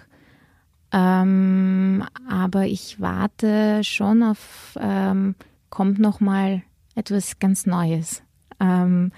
Ähm, 0.91 2.03
aber 2.29 2.65
ich 2.65 2.99
warte 2.99 3.83
schon 3.83 4.21
auf, 4.21 4.77
ähm, 4.79 5.35
kommt 5.69 5.99
noch 5.99 6.19
mal 6.19 6.61
etwas 6.95 7.39
ganz 7.39 7.65
Neues. 7.65 8.21
Ähm, 8.59 9.11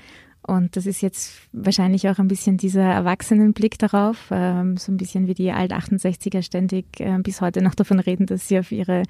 und 0.47 0.75
das 0.75 0.85
ist 0.85 1.01
jetzt 1.01 1.33
wahrscheinlich 1.53 2.07
auch 2.07 2.19
ein 2.19 2.27
bisschen 2.27 2.57
dieser 2.57 2.83
Erwachsenenblick 2.83 3.79
darauf, 3.79 4.27
ähm, 4.29 4.77
so 4.77 4.91
ein 4.91 4.97
bisschen 4.97 5.25
wie 5.25 5.33
die 5.33 5.51
Alt-68er 5.51 6.43
ständig 6.43 6.99
äh, 6.99 7.17
bis 7.19 7.41
heute 7.41 7.63
noch 7.63 7.73
davon 7.73 7.99
reden, 7.99 8.27
dass 8.27 8.47
sie 8.47 8.59
auf 8.59 8.71
ihre, 8.71 9.03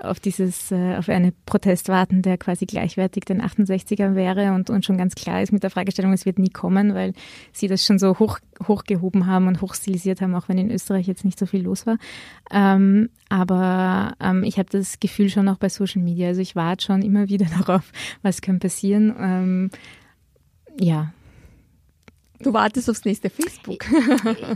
auf 0.00 0.18
dieses, 0.18 0.72
äh, 0.72 0.96
auf 0.96 1.08
einen 1.08 1.32
Protest 1.46 1.88
warten, 1.88 2.22
der 2.22 2.36
quasi 2.36 2.66
gleichwertig 2.66 3.24
den 3.24 3.40
68er 3.40 4.16
wäre 4.16 4.52
und, 4.54 4.70
und 4.70 4.84
schon 4.84 4.98
ganz 4.98 5.14
klar 5.14 5.40
ist 5.40 5.52
mit 5.52 5.62
der 5.62 5.70
Fragestellung, 5.70 6.12
es 6.12 6.26
wird 6.26 6.40
nie 6.40 6.50
kommen, 6.50 6.94
weil 6.94 7.12
sie 7.52 7.68
das 7.68 7.86
schon 7.86 8.00
so 8.00 8.18
hoch, 8.18 8.40
hochgehoben 8.66 9.26
haben 9.26 9.46
und 9.46 9.60
hochstilisiert 9.60 10.20
haben, 10.20 10.34
auch 10.34 10.48
wenn 10.48 10.58
in 10.58 10.70
Österreich 10.72 11.06
jetzt 11.06 11.24
nicht 11.24 11.38
so 11.38 11.46
viel 11.46 11.62
los 11.62 11.86
war. 11.86 11.98
Ähm, 12.50 13.08
aber 13.28 14.14
ähm, 14.20 14.42
ich 14.42 14.58
habe 14.58 14.68
das 14.70 14.98
Gefühl 14.98 15.28
schon 15.28 15.48
auch 15.48 15.58
bei 15.58 15.68
Social 15.68 16.02
Media, 16.02 16.28
also 16.28 16.40
ich 16.40 16.56
warte 16.56 16.86
schon 16.86 17.02
immer 17.02 17.28
wieder 17.28 17.46
darauf, 17.58 17.92
was 18.22 18.40
kann 18.40 18.58
passieren. 18.58 19.70
Ja. 20.78 21.12
Du 22.42 22.52
wartest 22.52 22.90
aufs 22.90 23.04
nächste 23.04 23.30
Facebook. 23.30 23.84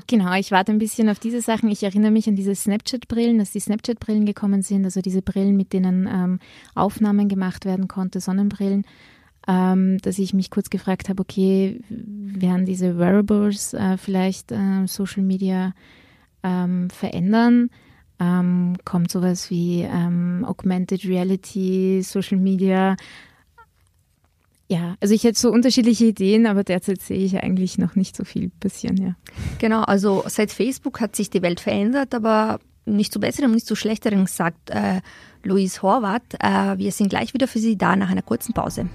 genau, 0.07 0.35
ich 0.35 0.51
warte 0.51 0.73
ein 0.73 0.79
bisschen 0.79 1.09
auf 1.09 1.19
diese 1.19 1.41
Sachen. 1.41 1.71
Ich 1.71 1.85
erinnere 1.85 2.11
mich 2.11 2.29
an 2.29 2.35
diese 2.35 2.55
Snapchat-Brillen, 2.55 3.39
dass 3.39 3.53
die 3.53 3.61
Snapchat-Brillen 3.61 4.27
gekommen 4.27 4.63
sind, 4.63 4.85
also 4.85 5.01
diese 5.01 5.23
Brillen, 5.23 5.57
mit 5.57 5.73
denen 5.73 6.09
ähm, 6.11 6.41
Aufnahmen 6.75 7.29
gemacht 7.29 7.65
werden 7.65 7.87
konnte, 7.87 8.21
Sonnenbrillen. 8.21 8.85
Ähm, 9.49 9.99
dass 9.99 10.19
ich 10.19 10.35
mich 10.35 10.51
kurz 10.51 10.71
gefragt 10.71 11.09
habe, 11.09 11.21
okay, 11.21 11.81
werden 11.89 12.67
diese 12.67 12.99
Wearables 12.99 13.75
äh, 13.75 13.97
vielleicht 13.97 14.51
äh, 14.51 14.87
Social 14.87 15.23
Media 15.23 15.73
ähm, 16.43 16.91
verändern? 16.91 17.71
Ähm, 18.19 18.77
kommt 18.85 19.13
sowas 19.13 19.51
wie 19.51 19.83
ähm, 19.83 20.45
Augmented 20.45 21.05
Reality, 21.05 22.03
Social 22.03 22.39
Media? 22.39 22.97
Ja, 24.69 24.97
also 25.01 25.15
ich 25.15 25.23
hätte 25.23 25.39
so 25.39 25.51
unterschiedliche 25.51 26.07
Ideen, 26.07 26.47
aber 26.47 26.65
derzeit 26.65 27.01
sehe 27.01 27.19
ich 27.19 27.37
eigentlich 27.41 27.79
noch 27.79 27.95
nicht 27.95 28.17
so 28.17 28.25
viel 28.25 28.51
passieren, 28.61 28.97
ja. 28.97 29.15
Genau, 29.59 29.83
also 29.83 30.25
seit 30.27 30.51
Facebook 30.51 31.01
hat 31.01 31.15
sich 31.15 31.31
die 31.31 31.43
Welt 31.43 31.61
verändert, 31.61 32.15
aber 32.15 32.59
nicht 32.85 33.13
zu 33.13 33.21
besseren 33.21 33.47
und 33.47 33.55
nicht 33.55 33.67
zu 33.67 33.77
schlechteren, 33.77 34.27
sagt 34.27 34.71
äh, 34.71 35.01
Luis 35.45 35.83
Horvath. 35.83 36.35
Äh, 36.41 36.79
wir 36.79 36.91
sind 36.91 37.11
gleich 37.11 37.33
wieder 37.35 37.47
für 37.47 37.59
Sie 37.59 37.77
da 37.79 37.95
nach 37.95 38.11
einer 38.11 38.23
kurzen 38.23 38.55
Pause. 38.55 38.89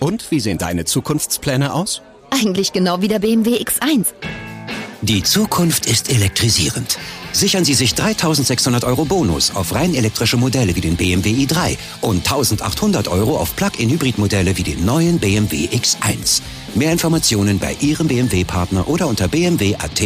Und 0.00 0.30
wie 0.30 0.40
sehen 0.40 0.58
deine 0.58 0.84
Zukunftspläne 0.84 1.74
aus? 1.74 2.02
Eigentlich 2.30 2.72
genau 2.72 3.02
wie 3.02 3.08
der 3.08 3.18
BMW 3.18 3.56
X1. 3.56 4.14
Die 5.02 5.22
Zukunft 5.22 5.86
ist 5.86 6.10
elektrisierend. 6.10 6.98
Sichern 7.32 7.64
Sie 7.64 7.74
sich 7.74 7.94
3600 7.94 8.82
Euro 8.82 9.04
Bonus 9.04 9.54
auf 9.54 9.72
rein 9.72 9.94
elektrische 9.94 10.36
Modelle 10.36 10.74
wie 10.74 10.80
den 10.80 10.96
BMW 10.96 11.30
i3 11.30 11.76
und 12.00 12.26
1800 12.26 13.06
Euro 13.06 13.38
auf 13.38 13.54
Plug-in-Hybrid-Modelle 13.54 14.56
wie 14.56 14.64
den 14.64 14.84
neuen 14.84 15.20
BMW 15.20 15.66
X1. 15.66 16.42
Mehr 16.74 16.90
Informationen 16.90 17.60
bei 17.60 17.76
Ihrem 17.80 18.08
BMW-Partner 18.08 18.88
oder 18.88 19.06
unter 19.06 19.28
bmw.at 19.28 20.02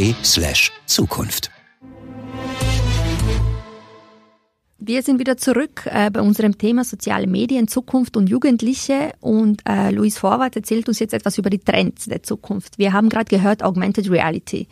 Wir 4.84 5.04
sind 5.04 5.20
wieder 5.20 5.36
zurück 5.36 5.82
äh, 5.84 6.10
bei 6.10 6.20
unserem 6.20 6.58
Thema 6.58 6.82
soziale 6.82 7.28
Medien, 7.28 7.68
Zukunft 7.68 8.16
und 8.16 8.28
Jugendliche. 8.28 9.12
Und 9.20 9.62
äh, 9.64 9.92
Luis 9.92 10.18
Vorwart 10.18 10.56
erzählt 10.56 10.88
uns 10.88 10.98
jetzt 10.98 11.14
etwas 11.14 11.38
über 11.38 11.50
die 11.50 11.60
Trends 11.60 12.06
der 12.06 12.24
Zukunft. 12.24 12.78
Wir 12.78 12.92
haben 12.92 13.08
gerade 13.08 13.26
gehört, 13.26 13.62
Augmented 13.62 14.10
Reality. 14.10 14.66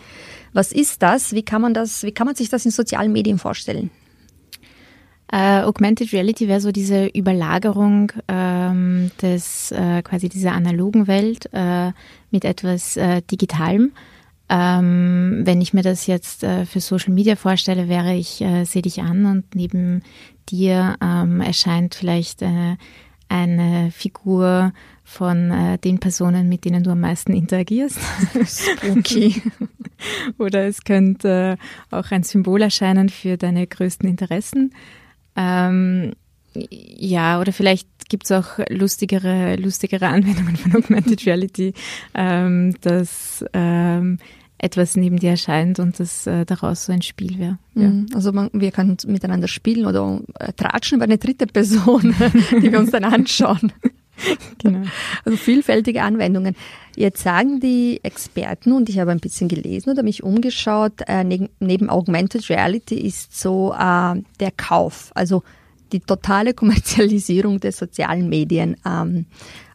Was 0.53 0.73
ist 0.73 1.01
das? 1.05 1.33
Wie 1.33 1.45
kann 1.45 1.63
man 1.63 1.75
das, 1.75 2.03
wie 2.03 2.11
kann 2.11 2.27
man 2.27 2.35
sich 2.35 2.49
das 2.49 2.65
in 2.65 2.73
sozialen 2.73 3.13
Medien 3.13 3.39
vorstellen? 3.39 3.93
Uh, 5.33 5.63
Augmented 5.69 6.13
Reality 6.13 6.49
wäre 6.49 6.61
so 6.61 6.73
diese 6.73 7.07
Überlagerung 7.07 8.11
ähm, 8.27 9.13
des 9.23 9.71
äh, 9.71 10.03
quasi 10.03 10.29
dieser 10.29 10.51
analogen 10.55 11.07
Welt 11.07 11.49
äh, 11.53 11.93
mit 12.33 12.45
etwas 12.45 12.97
äh, 12.97 13.23
Digitalem. 13.31 13.93
Ähm, 14.53 15.43
wenn 15.45 15.61
ich 15.61 15.73
mir 15.73 15.83
das 15.83 16.09
jetzt 16.09 16.43
äh, 16.43 16.67
für 16.67 16.81
Social 16.81 17.15
Media 17.15 17.37
vorstelle, 17.37 17.89
wäre 17.89 18.15
ich 18.15 18.41
äh, 18.41 18.65
sehe 18.65 18.83
dich 18.83 19.01
an 19.01 19.25
und 19.25 19.55
neben 19.55 20.03
dir 20.49 20.97
ähm, 21.01 21.41
erscheint 21.41 21.95
vielleicht 21.95 22.43
äh, 22.43 22.77
eine 23.29 23.93
Figur 23.93 24.73
von 25.05 25.53
äh, 25.53 25.79
den 25.79 26.01
Personen, 26.01 26.49
mit 26.49 26.65
denen 26.65 26.83
du 26.83 26.91
am 26.91 27.01
meisten 27.01 27.33
interagierst. 27.33 27.99
Okay. 28.91 29.41
oder 30.39 30.65
es 30.67 30.83
könnte 30.83 31.59
auch 31.91 32.11
ein 32.11 32.23
Symbol 32.23 32.63
erscheinen 32.63 33.09
für 33.09 33.37
deine 33.37 33.67
größten 33.67 34.09
Interessen. 34.09 34.73
Ähm, 35.37 36.13
ja, 36.55 37.41
oder 37.41 37.53
vielleicht 37.53 37.89
gibt 38.09 38.25
es 38.25 38.33
auch 38.33 38.59
lustigere, 38.69 39.57
lustigere 39.57 40.09
Anwendungen 40.09 40.57
von 40.57 40.75
Augmented 40.75 41.25
Reality, 41.27 41.75
ähm, 42.15 42.75
dass 42.81 43.45
ähm, 43.53 44.19
etwas 44.59 44.97
neben 44.97 45.19
dir 45.19 45.31
erscheint 45.31 45.79
und 45.79 45.99
das 45.99 46.27
äh, 46.27 46.45
daraus 46.45 46.85
so 46.85 46.93
ein 46.93 47.03
Spiel 47.03 47.39
wäre. 47.39 47.59
Ja. 47.75 47.89
Mhm. 47.89 48.07
Also 48.15 48.33
man, 48.33 48.51
wir 48.53 48.73
können 48.73 48.97
miteinander 49.07 49.49
spielen 49.49 49.87
oder 49.87 50.21
äh, 50.39 50.53
tratschen 50.53 50.97
über 50.97 51.05
eine 51.05 51.19
dritte 51.19 51.47
Person, 51.47 52.15
die 52.51 52.71
wir 52.71 52.79
uns 52.79 52.91
dann 52.91 53.05
anschauen. 53.05 53.73
genau. 54.59 54.83
Also 55.25 55.39
vielfältige 55.39 56.03
Anwendungen. 56.03 56.57
Jetzt 56.95 57.23
sagen 57.23 57.61
die 57.61 58.01
Experten, 58.03 58.73
und 58.73 58.91
ich 58.91 58.99
habe 58.99 59.13
ein 59.13 59.21
bisschen 59.21 59.49
gelesen 59.49 59.91
oder 59.91 60.03
mich 60.03 60.23
umgeschaut, 60.23 60.93
äh, 61.07 61.25
neben, 61.25 61.49
neben 61.59 61.89
Augmented 61.89 62.51
Reality 62.51 62.97
ist 62.97 63.39
so 63.39 63.73
äh, 63.73 64.21
der 64.41 64.51
Kauf, 64.57 65.11
also 65.15 65.43
die 65.93 66.01
totale 66.01 66.55
Kommerzialisierung 66.55 67.61
der 67.61 67.73
sozialen 67.73 68.29
Medien 68.29 68.77
ähm, 68.87 69.27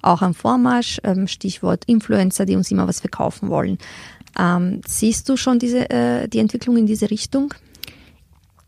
auch 0.01 0.22
am 0.22 0.34
Vormarsch. 0.34 1.00
Ähm, 1.03 1.27
Stichwort 1.27 1.86
Influencer, 1.86 2.45
die 2.45 2.55
uns 2.55 2.72
immer 2.72 2.88
was 2.88 3.00
verkaufen 3.00 3.50
wollen. 3.50 3.77
Ähm, 4.38 4.81
siehst 4.86 5.29
du 5.29 5.38
schon 5.38 5.60
diese, 5.60 5.89
äh, 5.89 6.27
die 6.27 6.39
Entwicklung 6.39 6.77
in 6.77 6.86
diese 6.86 7.10
Richtung? 7.10 7.53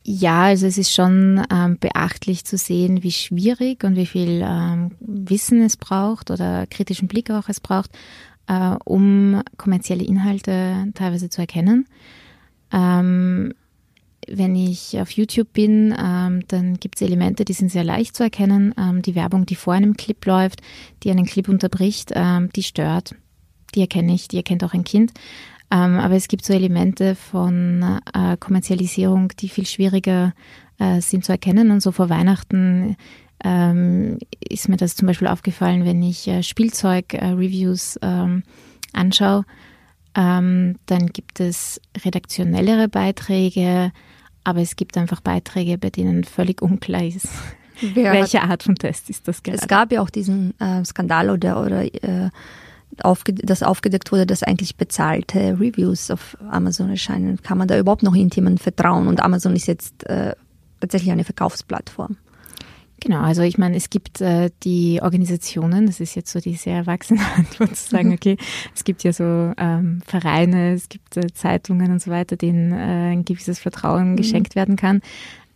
Ja, 0.10 0.44
also 0.44 0.68
es 0.68 0.78
ist 0.78 0.94
schon 0.94 1.46
ähm, 1.52 1.78
beachtlich 1.80 2.46
zu 2.46 2.58
sehen, 2.58 3.04
wie 3.04 3.12
schwierig 3.12 3.84
und 3.84 3.98
wie 3.98 4.06
viel 4.06 4.42
ähm, 4.42 4.92
Wissen 5.02 5.62
es 5.62 5.76
braucht 5.76 6.32
oder 6.32 6.66
kritischen 6.66 7.10
Blick 7.10 7.30
auch 7.30 7.50
es 7.50 7.60
braucht, 7.60 7.92
äh, 8.48 8.76
um 8.86 9.42
kommerzielle 9.58 10.06
Inhalte 10.06 10.88
teilweise 10.94 11.30
zu 11.30 11.42
erkennen. 11.42 11.88
Ähm, 12.72 13.54
wenn 14.30 14.56
ich 14.56 15.00
auf 15.00 15.12
YouTube 15.12 15.54
bin, 15.54 15.96
ähm, 15.98 16.44
dann 16.48 16.76
gibt 16.80 16.96
es 16.96 17.02
Elemente, 17.02 17.46
die 17.46 17.54
sind 17.54 17.72
sehr 17.72 17.84
leicht 17.84 18.16
zu 18.16 18.24
erkennen. 18.24 18.74
Ähm, 18.78 19.02
die 19.02 19.16
Werbung, 19.16 19.46
die 19.46 19.56
vor 19.56 19.74
einem 19.74 19.96
Clip 19.96 20.24
läuft, 20.26 20.62
die 21.04 21.12
einen 21.12 21.26
Clip 21.26 21.48
unterbricht, 21.48 22.12
ähm, 22.14 22.50
die 22.56 22.64
stört. 22.64 23.16
Die 23.76 23.82
erkenne 23.82 24.14
ich, 24.14 24.28
die 24.28 24.38
erkennt 24.38 24.64
auch 24.64 24.74
ein 24.74 24.84
Kind. 24.84 25.14
Ähm, 25.70 25.98
aber 25.98 26.16
es 26.16 26.28
gibt 26.28 26.46
so 26.46 26.54
Elemente 26.54 27.16
von 27.16 28.00
äh, 28.14 28.38
Kommerzialisierung, 28.38 29.34
die 29.40 29.50
viel 29.50 29.66
schwieriger 29.66 30.34
äh, 30.80 31.02
sind 31.02 31.26
zu 31.26 31.32
erkennen. 31.32 31.72
Und 31.72 31.82
so 31.82 31.92
vor 31.92 32.10
Weihnachten 32.10 32.96
ähm, 33.44 34.18
ist 34.40 34.70
mir 34.70 34.78
das 34.78 34.96
zum 34.96 35.08
Beispiel 35.08 35.28
aufgefallen, 35.28 35.86
wenn 35.86 36.02
ich 36.02 36.28
äh, 36.28 36.44
Spielzeug-Reviews 36.44 38.00
ähm, 38.02 38.44
anschaue. 38.94 39.46
Dann 40.14 40.76
gibt 41.14 41.40
es 41.40 41.80
redaktionellere 42.04 42.88
Beiträge, 42.88 43.92
aber 44.48 44.62
es 44.62 44.78
gibt 44.78 44.96
einfach 44.96 45.20
Beiträge, 45.20 45.78
bei 45.78 45.90
denen 45.90 46.24
völlig 46.24 46.62
unklar 46.62 47.04
ist, 47.04 47.28
Wer 47.82 48.14
welche 48.14 48.42
Art 48.42 48.64
von 48.64 48.76
Test 48.76 49.10
ist 49.10 49.28
das 49.28 49.44
gerade. 49.44 49.58
Es 49.60 49.68
gab 49.68 49.92
ja 49.92 50.02
auch 50.02 50.10
diesen 50.10 50.58
äh, 50.62 50.86
Skandal 50.86 51.30
oder, 51.30 51.62
oder 51.62 51.84
äh, 51.84 52.30
aufge 53.04 53.34
das 53.34 53.62
aufgedeckt 53.62 54.10
wurde, 54.14 54.26
dass 54.26 54.44
eigentlich 54.44 54.78
bezahlte 54.78 55.60
Reviews 55.60 56.10
auf 56.10 56.38
Amazon 56.50 56.90
erscheinen. 56.90 57.42
Kann 57.44 57.58
man 57.58 57.68
da 57.68 57.78
überhaupt 57.78 58.04
noch 58.04 58.16
irgendjemandem 58.16 58.58
vertrauen? 58.58 59.10
Und 59.10 59.22
Amazon 59.22 59.54
ist 59.54 59.68
jetzt 59.68 60.06
äh, 60.06 60.34
tatsächlich 60.80 61.12
eine 61.12 61.26
Verkaufsplattform. 61.26 62.16
Genau, 63.08 63.22
also 63.22 63.42
ich 63.42 63.58
meine, 63.58 63.78
es 63.78 63.90
gibt 63.90 64.20
äh, 64.20 64.50
die 64.64 65.00
Organisationen, 65.02 65.86
das 65.86 66.02
ist 66.02 66.14
jetzt 66.16 66.30
so 66.30 66.42
die 66.42 66.56
sehr 66.56 66.76
erwachsene 66.76 67.22
Antwort 67.38 67.74
zu 67.74 67.90
sagen, 67.90 68.12
okay, 68.12 68.36
es 68.76 68.84
gibt 68.84 69.02
ja 69.06 69.14
so 69.14 69.54
ähm, 69.58 70.02
Vereine, 70.06 70.74
es 70.74 70.90
gibt 70.90 71.16
äh, 71.16 71.32
Zeitungen 71.34 71.90
und 71.94 72.02
so 72.02 72.12
weiter, 72.12 72.36
denen 72.36 72.74
äh, 72.74 73.14
ein 73.14 73.24
gewisses 73.24 73.60
Vertrauen 73.60 74.12
mhm. 74.12 74.16
geschenkt 74.18 74.56
werden 74.56 74.76
kann. 74.76 75.00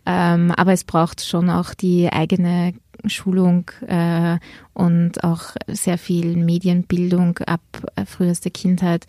Ähm, 0.06 0.50
aber 0.52 0.72
es 0.72 0.84
braucht 0.84 1.20
schon 1.20 1.50
auch 1.50 1.74
die 1.74 2.10
eigene 2.10 2.72
Schulung 3.04 3.70
äh, 3.86 4.38
und 4.72 5.22
auch 5.22 5.54
sehr 5.68 5.98
viel 5.98 6.38
Medienbildung 6.38 7.36
ab 7.40 7.60
äh, 7.96 8.06
frühester 8.06 8.48
Kindheit, 8.48 9.04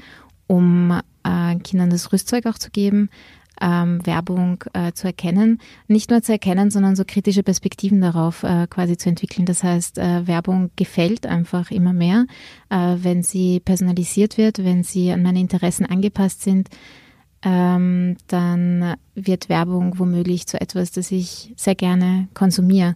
um 0.47 0.99
äh, 1.23 1.55
Kindern 1.59 1.91
das 1.91 2.11
Rüstzeug 2.11 2.45
auch 2.47 2.57
zu 2.57 2.71
geben, 2.71 3.09
ähm, 3.61 4.05
Werbung 4.05 4.63
äh, 4.73 4.93
zu 4.93 5.07
erkennen. 5.07 5.59
Nicht 5.87 6.09
nur 6.09 6.21
zu 6.21 6.31
erkennen, 6.31 6.71
sondern 6.71 6.95
so 6.95 7.03
kritische 7.05 7.43
Perspektiven 7.43 8.01
darauf 8.01 8.43
äh, 8.43 8.67
quasi 8.67 8.97
zu 8.97 9.09
entwickeln. 9.09 9.45
Das 9.45 9.63
heißt, 9.63 9.97
äh, 9.97 10.27
Werbung 10.27 10.71
gefällt 10.75 11.25
einfach 11.25 11.71
immer 11.71 11.93
mehr, 11.93 12.25
äh, 12.69 12.95
wenn 12.97 13.23
sie 13.23 13.59
personalisiert 13.59 14.37
wird, 14.37 14.63
wenn 14.63 14.83
sie 14.83 15.11
an 15.11 15.23
meine 15.23 15.39
Interessen 15.39 15.85
angepasst 15.85 16.41
sind. 16.41 16.69
Ähm, 17.45 18.15
dann 18.27 18.95
wird 19.15 19.49
Werbung 19.49 19.99
womöglich 19.99 20.47
zu 20.47 20.59
etwas, 20.61 20.91
das 20.91 21.11
ich 21.11 21.53
sehr 21.57 21.75
gerne 21.75 22.29
konsumiere. 22.33 22.95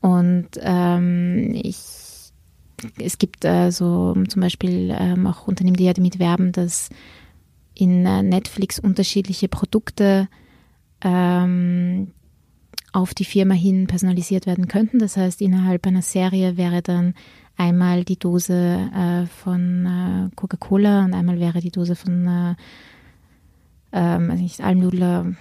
Und 0.00 0.48
ähm, 0.60 1.52
ich, 1.54 1.76
es 2.98 3.18
gibt 3.18 3.44
äh, 3.44 3.70
so 3.70 4.14
zum 4.28 4.42
Beispiel 4.42 4.94
ähm, 4.98 5.26
auch 5.26 5.48
Unternehmen, 5.48 5.76
die 5.76 5.84
ja 5.84 5.92
damit 5.92 6.18
werben, 6.18 6.52
dass 6.52 6.88
in 7.80 8.06
äh, 8.06 8.22
Netflix 8.22 8.78
unterschiedliche 8.78 9.48
Produkte 9.48 10.28
ähm, 11.02 12.12
auf 12.92 13.14
die 13.14 13.24
Firma 13.24 13.54
hin 13.54 13.86
personalisiert 13.86 14.46
werden 14.46 14.68
könnten. 14.68 14.98
Das 14.98 15.16
heißt, 15.16 15.40
innerhalb 15.40 15.86
einer 15.86 16.02
Serie 16.02 16.56
wäre 16.56 16.82
dann 16.82 17.14
einmal 17.56 18.04
die 18.04 18.18
Dose 18.18 18.90
äh, 18.94 19.26
von 19.26 19.86
äh, 19.86 20.34
Coca-Cola 20.34 21.04
und 21.04 21.14
einmal 21.14 21.38
wäre 21.38 21.60
die 21.60 21.70
Dose 21.70 21.94
von 21.94 22.26
äh, 22.26 22.54
ähm, 23.92 24.30
also 24.30 24.42
nicht 24.42 24.60
Almnudler 24.60 25.34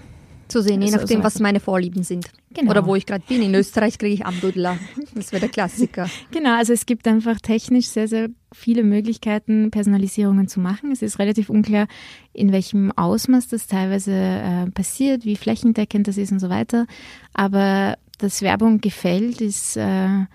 zu 0.49 0.61
sehen, 0.61 0.81
je 0.81 0.91
nachdem, 0.91 1.23
was 1.23 1.39
meine 1.39 1.59
Vorlieben 1.59 2.03
sind. 2.03 2.29
Genau. 2.53 2.71
Oder 2.71 2.85
wo 2.85 2.95
ich 2.95 3.05
gerade 3.05 3.23
bin. 3.27 3.41
In 3.41 3.53
Österreich 3.53 3.97
kriege 3.97 4.13
ich 4.13 4.25
Amdudler. 4.25 4.77
Das 5.15 5.31
wäre 5.31 5.41
der 5.41 5.49
Klassiker. 5.49 6.09
Genau, 6.31 6.57
also 6.57 6.73
es 6.73 6.85
gibt 6.85 7.07
einfach 7.07 7.39
technisch 7.39 7.87
sehr, 7.87 8.07
sehr 8.07 8.29
viele 8.53 8.83
Möglichkeiten, 8.83 9.71
Personalisierungen 9.71 10.47
zu 10.47 10.59
machen. 10.59 10.91
Es 10.91 11.01
ist 11.01 11.19
relativ 11.19 11.49
unklar, 11.49 11.87
in 12.33 12.51
welchem 12.51 12.91
Ausmaß 12.91 13.47
das 13.47 13.67
teilweise 13.67 14.13
äh, 14.13 14.71
passiert, 14.71 15.25
wie 15.25 15.35
flächendeckend 15.35 16.07
das 16.07 16.17
ist 16.17 16.31
und 16.31 16.39
so 16.39 16.49
weiter. 16.49 16.85
Aber 17.33 17.97
dass 18.17 18.41
Werbung 18.41 18.81
gefällt, 18.81 19.41
ist 19.41 19.77
äh, 19.77 20.25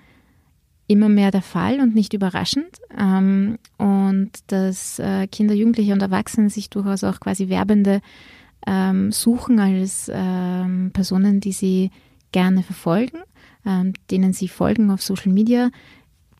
immer 0.86 1.08
mehr 1.08 1.30
der 1.30 1.42
Fall 1.42 1.80
und 1.80 1.94
nicht 1.94 2.12
überraschend. 2.12 2.78
Ähm, 2.96 3.58
und 3.78 4.30
dass 4.48 4.98
äh, 4.98 5.26
Kinder, 5.26 5.54
Jugendliche 5.54 5.92
und 5.92 6.02
Erwachsene 6.02 6.50
sich 6.50 6.70
durchaus 6.70 7.04
auch 7.04 7.20
quasi 7.20 7.48
Werbende 7.48 8.00
ähm, 8.66 9.12
suchen 9.12 9.58
als 9.58 10.10
ähm, 10.12 10.90
Personen, 10.92 11.40
die 11.40 11.52
sie 11.52 11.90
gerne 12.32 12.62
verfolgen, 12.62 13.18
ähm, 13.64 13.92
denen 14.10 14.32
sie 14.32 14.48
folgen 14.48 14.90
auf 14.90 15.02
Social 15.02 15.32
Media. 15.32 15.70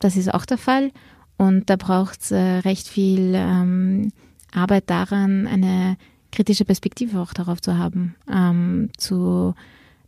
Das 0.00 0.16
ist 0.16 0.32
auch 0.32 0.44
der 0.44 0.58
Fall. 0.58 0.90
Und 1.37 1.68
da 1.70 1.76
braucht 1.76 2.20
es 2.20 2.30
äh, 2.30 2.38
recht 2.38 2.88
viel 2.88 3.32
ähm, 3.34 4.12
Arbeit 4.52 4.88
daran, 4.88 5.46
eine 5.46 5.96
kritische 6.30 6.64
Perspektive 6.64 7.20
auch 7.20 7.32
darauf 7.32 7.60
zu 7.60 7.78
haben, 7.78 8.14
ähm, 8.30 8.90
zu 8.96 9.54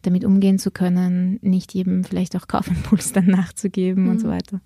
damit 0.02 0.24
umgehen 0.24 0.58
zu 0.58 0.70
können, 0.70 1.38
nicht 1.42 1.74
jedem 1.74 2.04
vielleicht 2.04 2.36
auch 2.36 2.46
Kaufimpuls 2.46 3.12
dann 3.12 3.26
nachzugeben 3.26 4.04
mhm. 4.04 4.10
und 4.10 4.20
so 4.20 4.28
weiter. 4.28 4.60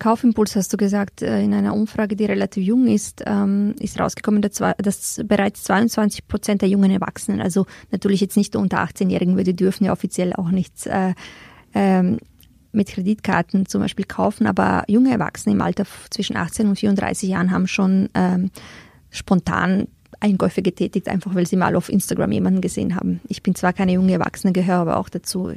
Kaufimpuls 0.00 0.56
hast 0.56 0.72
du 0.72 0.76
gesagt, 0.76 1.22
äh, 1.22 1.42
in 1.42 1.54
einer 1.54 1.74
Umfrage, 1.74 2.16
die 2.16 2.24
relativ 2.24 2.64
jung 2.64 2.88
ist, 2.88 3.22
ähm, 3.26 3.76
ist 3.78 4.00
rausgekommen, 4.00 4.42
dass 4.42 5.20
bereits 5.24 5.62
22 5.64 6.26
Prozent 6.26 6.62
der 6.62 6.68
jungen 6.68 6.90
Erwachsenen, 6.90 7.40
also 7.40 7.66
natürlich 7.92 8.20
jetzt 8.20 8.36
nicht 8.36 8.56
unter 8.56 8.78
18-Jährigen, 8.78 9.36
weil 9.36 9.44
die 9.44 9.54
dürfen 9.54 9.84
ja 9.84 9.92
offiziell 9.92 10.32
auch 10.32 10.50
nichts 10.50 10.86
äh, 10.86 11.14
ähm, 11.74 12.18
mit 12.72 12.88
Kreditkarten 12.88 13.66
zum 13.66 13.82
Beispiel 13.82 14.06
kaufen, 14.06 14.46
aber 14.46 14.84
junge 14.88 15.10
Erwachsene 15.10 15.54
im 15.54 15.60
Alter 15.60 15.84
zwischen 16.10 16.36
18 16.36 16.68
und 16.68 16.76
34 16.76 17.28
Jahren 17.28 17.50
haben 17.50 17.66
schon 17.66 18.08
ähm, 18.14 18.50
spontan 19.10 19.86
Einkäufe 20.18 20.62
getätigt, 20.62 21.08
einfach 21.08 21.34
weil 21.34 21.46
sie 21.46 21.56
mal 21.56 21.76
auf 21.76 21.88
Instagram 21.88 22.32
jemanden 22.32 22.60
gesehen 22.60 22.96
haben. 22.96 23.20
Ich 23.28 23.42
bin 23.42 23.54
zwar 23.54 23.72
keine 23.72 23.92
junge 23.92 24.12
Erwachsene, 24.12 24.52
gehöre 24.52 24.76
aber 24.76 24.96
auch 24.96 25.08
dazu. 25.08 25.52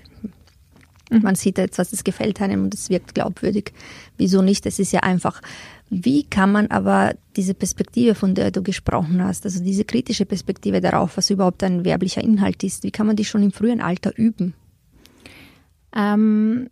Mhm. 1.17 1.21
Man 1.23 1.35
sieht 1.35 1.57
etwas, 1.59 1.91
das 1.91 2.03
gefällt 2.03 2.41
einem 2.41 2.63
und 2.63 2.73
es 2.73 2.89
wirkt 2.89 3.15
glaubwürdig. 3.15 3.73
Wieso 4.17 4.41
nicht? 4.41 4.65
Es 4.65 4.79
ist 4.79 4.91
ja 4.91 5.01
einfach. 5.01 5.41
Wie 5.89 6.23
kann 6.23 6.51
man 6.51 6.67
aber 6.67 7.13
diese 7.35 7.53
Perspektive, 7.53 8.15
von 8.15 8.35
der 8.35 8.51
du 8.51 8.63
gesprochen 8.63 9.23
hast, 9.23 9.45
also 9.45 9.63
diese 9.63 9.85
kritische 9.85 10.25
Perspektive 10.25 10.81
darauf, 10.81 11.17
was 11.17 11.29
überhaupt 11.29 11.63
ein 11.63 11.85
werblicher 11.85 12.23
Inhalt 12.23 12.63
ist, 12.63 12.83
wie 12.83 12.91
kann 12.91 13.07
man 13.07 13.15
die 13.15 13.25
schon 13.25 13.43
im 13.43 13.51
frühen 13.51 13.81
Alter 13.81 14.17
üben? 14.17 14.53
Ähm, 15.95 16.69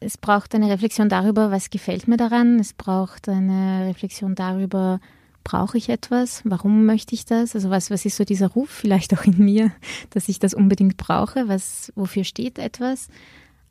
es 0.00 0.16
braucht 0.16 0.54
eine 0.54 0.70
Reflexion 0.70 1.08
darüber, 1.08 1.50
was 1.50 1.70
gefällt 1.70 2.08
mir 2.08 2.16
daran. 2.16 2.58
Es 2.58 2.72
braucht 2.72 3.28
eine 3.28 3.86
Reflexion 3.88 4.34
darüber, 4.34 5.00
brauche 5.46 5.78
ich 5.78 5.88
etwas? 5.88 6.42
Warum 6.44 6.86
möchte 6.86 7.14
ich 7.14 7.24
das? 7.24 7.54
Also 7.54 7.70
was, 7.70 7.90
was 7.90 8.04
ist 8.04 8.16
so 8.16 8.24
dieser 8.24 8.48
Ruf 8.48 8.68
vielleicht 8.68 9.16
auch 9.16 9.24
in 9.24 9.38
mir, 9.38 9.70
dass 10.10 10.28
ich 10.28 10.38
das 10.38 10.54
unbedingt 10.54 10.96
brauche? 10.96 11.48
Was, 11.48 11.92
wofür 11.94 12.24
steht 12.24 12.58
etwas? 12.58 13.08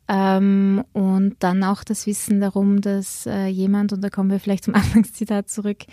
Ähm, 0.07 0.83
und 0.93 1.35
dann 1.39 1.63
auch 1.63 1.83
das 1.83 2.05
Wissen 2.05 2.39
darum, 2.39 2.81
dass 2.81 3.25
äh, 3.25 3.47
jemand, 3.47 3.91
und 3.91 4.01
da 4.01 4.09
kommen 4.09 4.29
wir 4.29 4.39
vielleicht 4.39 4.65
zum 4.65 4.75
Anfangszitat 4.75 5.49
zurück, 5.49 5.85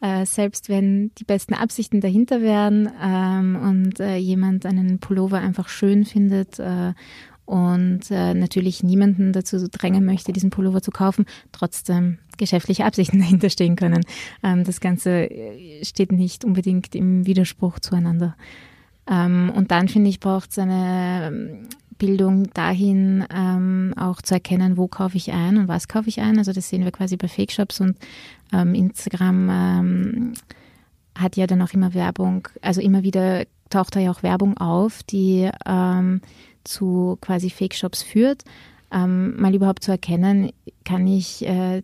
äh, 0.00 0.24
selbst 0.26 0.68
wenn 0.68 1.10
die 1.18 1.24
besten 1.24 1.54
Absichten 1.54 2.00
dahinter 2.00 2.42
wären 2.42 2.90
ähm, 3.02 3.56
und 3.56 4.00
äh, 4.00 4.16
jemand 4.16 4.66
einen 4.66 4.98
Pullover 4.98 5.38
einfach 5.38 5.68
schön 5.68 6.04
findet 6.04 6.58
äh, 6.58 6.92
und 7.46 8.10
äh, 8.10 8.34
natürlich 8.34 8.82
niemanden 8.82 9.32
dazu 9.32 9.68
drängen 9.68 10.04
möchte, 10.04 10.32
diesen 10.32 10.50
Pullover 10.50 10.82
zu 10.82 10.90
kaufen, 10.90 11.24
trotzdem 11.52 12.18
geschäftliche 12.36 12.84
Absichten 12.84 13.18
dahinter 13.20 13.50
stehen 13.50 13.76
können. 13.76 14.04
Ähm, 14.42 14.64
das 14.64 14.80
Ganze 14.80 15.30
äh, 15.30 15.84
steht 15.84 16.12
nicht 16.12 16.44
unbedingt 16.44 16.94
im 16.94 17.26
Widerspruch 17.26 17.80
zueinander. 17.80 18.36
Ähm, 19.08 19.50
und 19.54 19.70
dann 19.70 19.88
finde 19.88 20.10
ich, 20.10 20.20
braucht 20.20 20.50
es 20.50 20.58
eine 20.58 21.66
Bildung 21.98 22.52
dahin 22.54 23.24
ähm, 23.34 23.94
auch 23.96 24.22
zu 24.22 24.34
erkennen, 24.34 24.76
wo 24.76 24.88
kaufe 24.88 25.16
ich 25.16 25.32
ein 25.32 25.56
und 25.56 25.68
was 25.68 25.88
kaufe 25.88 26.08
ich 26.08 26.20
ein. 26.20 26.38
Also 26.38 26.52
das 26.52 26.68
sehen 26.68 26.84
wir 26.84 26.92
quasi 26.92 27.16
bei 27.16 27.28
Fake 27.28 27.52
Shops 27.52 27.80
und 27.80 27.96
ähm, 28.52 28.74
Instagram 28.74 29.48
ähm, 29.50 30.32
hat 31.16 31.36
ja 31.36 31.46
dann 31.46 31.62
auch 31.62 31.72
immer 31.72 31.94
Werbung, 31.94 32.48
also 32.62 32.80
immer 32.80 33.02
wieder 33.02 33.44
taucht 33.70 33.96
da 33.96 34.00
ja 34.00 34.10
auch 34.10 34.22
Werbung 34.22 34.56
auf, 34.58 35.02
die 35.02 35.50
ähm, 35.66 36.20
zu 36.64 37.18
quasi 37.20 37.50
Fake 37.50 37.74
Shops 37.74 38.02
führt. 38.02 38.44
Ähm, 38.92 39.40
mal 39.40 39.54
überhaupt 39.54 39.82
zu 39.82 39.90
erkennen, 39.90 40.52
kann 40.84 41.06
ich 41.06 41.44
äh, 41.46 41.82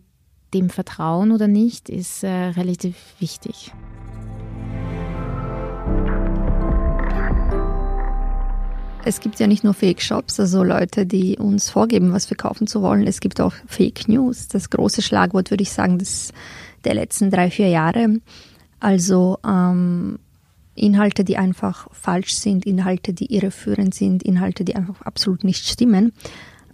dem 0.53 0.69
vertrauen 0.69 1.31
oder 1.31 1.47
nicht, 1.47 1.89
ist 1.89 2.23
äh, 2.23 2.29
relativ 2.29 2.95
wichtig. 3.19 3.73
Es 9.05 9.19
gibt 9.19 9.39
ja 9.39 9.47
nicht 9.47 9.65
nur 9.65 9.73
Fake-Shops, 9.73 10.39
also 10.39 10.63
Leute, 10.63 11.05
die 11.05 11.37
uns 11.37 11.69
vorgeben, 11.69 12.13
was 12.13 12.29
wir 12.29 12.37
kaufen 12.37 12.67
zu 12.67 12.81
wollen. 12.81 13.05
Es 13.05 13.19
gibt 13.19 13.41
auch 13.41 13.53
Fake 13.67 14.07
News, 14.07 14.47
das 14.47 14.69
große 14.69 15.01
Schlagwort, 15.01 15.51
würde 15.51 15.63
ich 15.63 15.71
sagen, 15.71 15.99
des, 15.99 16.31
der 16.85 16.93
letzten 16.93 17.29
drei, 17.29 17.51
vier 17.51 17.67
Jahre. 17.67 18.21
Also 18.79 19.39
ähm, 19.45 20.19
Inhalte, 20.75 21.25
die 21.25 21.37
einfach 21.37 21.87
falsch 21.91 22.35
sind, 22.35 22.65
Inhalte, 22.65 23.13
die 23.13 23.33
irreführend 23.33 23.93
sind, 23.93 24.23
Inhalte, 24.23 24.63
die 24.63 24.75
einfach 24.75 25.01
absolut 25.01 25.43
nicht 25.43 25.67
stimmen. 25.67 26.13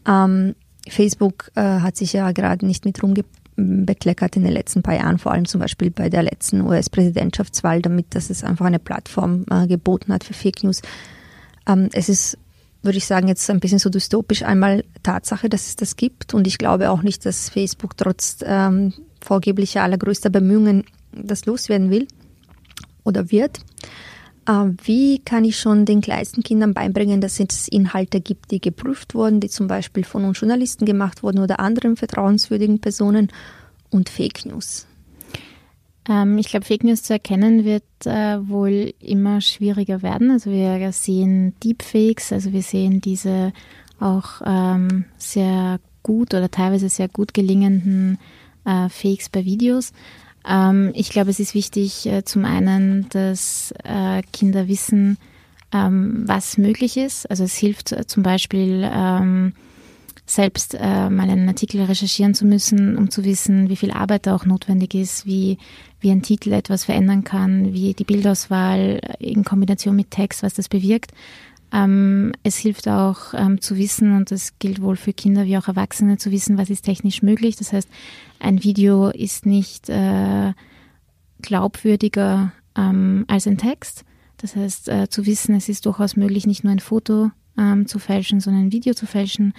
Ähm, 0.08 0.54
Facebook 0.88 1.52
äh, 1.56 1.62
hat 1.62 1.98
sich 1.98 2.14
ja 2.14 2.32
gerade 2.32 2.64
nicht 2.64 2.86
mit 2.86 3.02
rumbekleckert 3.02 4.36
in 4.36 4.44
den 4.44 4.54
letzten 4.54 4.84
paar 4.84 4.96
Jahren, 4.96 5.18
vor 5.18 5.32
allem 5.32 5.46
zum 5.46 5.62
Beispiel 5.62 5.90
bei 5.90 6.10
der 6.10 6.22
letzten 6.22 6.62
US-Präsidentschaftswahl, 6.62 7.82
damit 7.82 8.14
dass 8.14 8.30
es 8.30 8.44
einfach 8.44 8.68
eine 8.68 8.80
Plattform 8.80 9.46
äh, 9.50 9.66
geboten 9.66 10.14
hat 10.14 10.24
für 10.24 10.36
Fake 10.36 10.64
News. 10.64 10.84
Ähm, 11.70 11.90
es 11.94 12.10
ist 12.10 12.38
würde 12.82 12.98
ich 12.98 13.06
sagen, 13.06 13.28
jetzt 13.28 13.50
ein 13.50 13.60
bisschen 13.60 13.80
so 13.80 13.90
dystopisch 13.90 14.44
einmal 14.44 14.84
Tatsache, 15.04 15.50
dass 15.50 15.68
es 15.68 15.76
das 15.76 15.96
gibt. 15.96 16.34
Und 16.34 16.48
ich 16.48 16.58
glaube 16.58 16.92
auch 16.92 17.02
nicht, 17.02 17.26
dass 17.26 17.50
Facebook 17.50 17.98
trotz 17.98 18.38
ähm, 18.44 18.94
vorgeblicher 19.22 19.84
allergrößter 19.84 20.30
Bemühungen 20.30 20.86
das 21.12 21.46
loswerden 21.46 21.90
will 21.90 22.08
oder 23.04 23.32
wird. 23.32 23.60
Äh, 24.48 24.70
wie 24.84 25.20
kann 25.20 25.44
ich 25.44 25.60
schon 25.60 25.86
den 25.86 26.02
kleinsten 26.02 26.42
Kindern 26.42 26.74
beibringen, 26.74 27.20
dass 27.20 27.40
es 27.40 27.68
Inhalte 27.68 28.22
gibt, 28.22 28.52
die 28.52 28.62
geprüft 28.62 29.14
wurden, 29.14 29.42
die 29.42 29.50
zum 29.50 29.68
Beispiel 29.68 30.06
von 30.06 30.24
uns 30.24 30.40
Journalisten 30.40 30.86
gemacht 30.86 31.22
wurden 31.22 31.40
oder 31.40 31.60
anderen 31.60 31.98
vertrauenswürdigen 31.98 32.80
Personen 32.80 33.30
und 33.90 34.08
Fake 34.10 34.46
News? 34.46 34.86
Ähm, 36.10 36.38
ich 36.38 36.48
glaube, 36.48 36.66
Fake 36.66 36.84
News 36.84 37.04
zu 37.04 37.14
erkennen 37.14 37.64
wird 37.64 37.84
äh, 38.06 38.48
wohl 38.50 38.94
immer 39.00 39.40
schwieriger 39.40 40.02
werden. 40.02 40.32
Also 40.32 40.52
wir 40.52 40.92
sehen 40.92 41.54
Deepfakes, 41.64 42.34
also 42.34 42.52
wir 42.52 42.64
sehen 42.64 43.00
diese 43.00 43.54
auch 44.00 44.42
ähm, 44.46 45.06
sehr 45.18 45.80
gut 46.04 46.34
oder 46.34 46.50
teilweise 46.50 46.90
sehr 46.90 47.10
gut 47.10 47.34
gelingenden 47.34 48.18
äh, 48.66 48.90
Fakes 48.90 49.30
bei 49.30 49.46
Videos. 49.46 49.94
Ähm, 50.48 50.92
ich 50.96 51.10
glaube, 51.10 51.30
es 51.30 51.40
ist 51.40 51.54
wichtig, 51.54 52.06
äh, 52.06 52.24
zum 52.24 52.46
einen, 52.46 53.08
dass 53.10 53.74
äh, 53.84 54.24
Kinder 54.34 54.68
wissen, 54.68 55.18
ähm, 55.72 56.24
was 56.26 56.58
möglich 56.58 56.98
ist. 56.98 57.30
Also 57.30 57.44
es 57.44 57.56
hilft 57.56 57.92
äh, 57.92 58.08
zum 58.08 58.24
Beispiel, 58.24 58.90
ähm, 58.92 59.54
selbst 60.30 60.76
äh, 60.76 61.10
mal 61.10 61.30
einen 61.30 61.48
Artikel 61.48 61.82
recherchieren 61.82 62.34
zu 62.34 62.46
müssen, 62.46 62.98
um 62.98 63.10
zu 63.10 63.24
wissen, 63.24 63.70
wie 63.70 63.76
viel 63.76 63.92
Arbeit 63.92 64.28
da 64.28 64.36
auch 64.36 64.46
notwendig 64.46 64.94
ist, 64.94 65.26
wie, 65.26 65.58
wie 66.00 66.12
ein 66.12 66.22
Titel 66.22 66.54
etwas 66.54 66.86
verändern 66.86 67.24
kann, 67.24 67.74
wie 67.74 67.94
die 67.94 68.04
Bildauswahl 68.04 69.02
in 69.20 69.44
Kombination 69.44 69.96
mit 69.96 70.12
Text, 70.12 70.44
was 70.44 70.54
das 70.54 70.70
bewirkt. 70.70 71.12
Ähm, 71.72 72.32
es 72.44 72.58
hilft 72.58 72.88
auch 72.88 73.34
ähm, 73.34 73.62
zu 73.62 73.78
wissen, 73.78 74.16
und 74.16 74.32
das 74.32 74.58
gilt 74.60 74.82
wohl 74.82 74.96
für 74.96 75.14
Kinder 75.14 75.46
wie 75.46 75.58
auch 75.58 75.68
Erwachsene, 75.68 76.18
zu 76.18 76.32
wissen, 76.32 76.58
was 76.58 76.70
ist 76.70 76.84
technisch 76.84 77.22
möglich. 77.22 77.56
Das 77.56 77.74
heißt, 77.74 77.90
ein 78.40 78.64
Video 78.64 79.10
ist 79.10 79.46
nicht 79.46 79.90
äh, 79.90 80.54
glaubwürdiger 81.42 82.52
ähm, 82.76 83.26
als 83.28 83.48
ein 83.48 83.58
Text. 83.58 84.04
Das 84.38 84.56
heißt, 84.56 84.90
äh, 84.90 85.10
zu 85.10 85.26
wissen, 85.26 85.56
es 85.56 85.70
ist 85.70 85.86
durchaus 85.86 86.16
möglich, 86.16 86.48
nicht 86.48 86.64
nur 86.64 86.72
ein 86.72 86.80
Foto 86.80 87.32
ähm, 87.58 87.88
zu 87.88 88.00
fälschen, 88.00 88.40
sondern 88.40 88.66
ein 88.66 88.72
Video 88.72 88.94
zu 88.94 89.06
fälschen. 89.06 89.54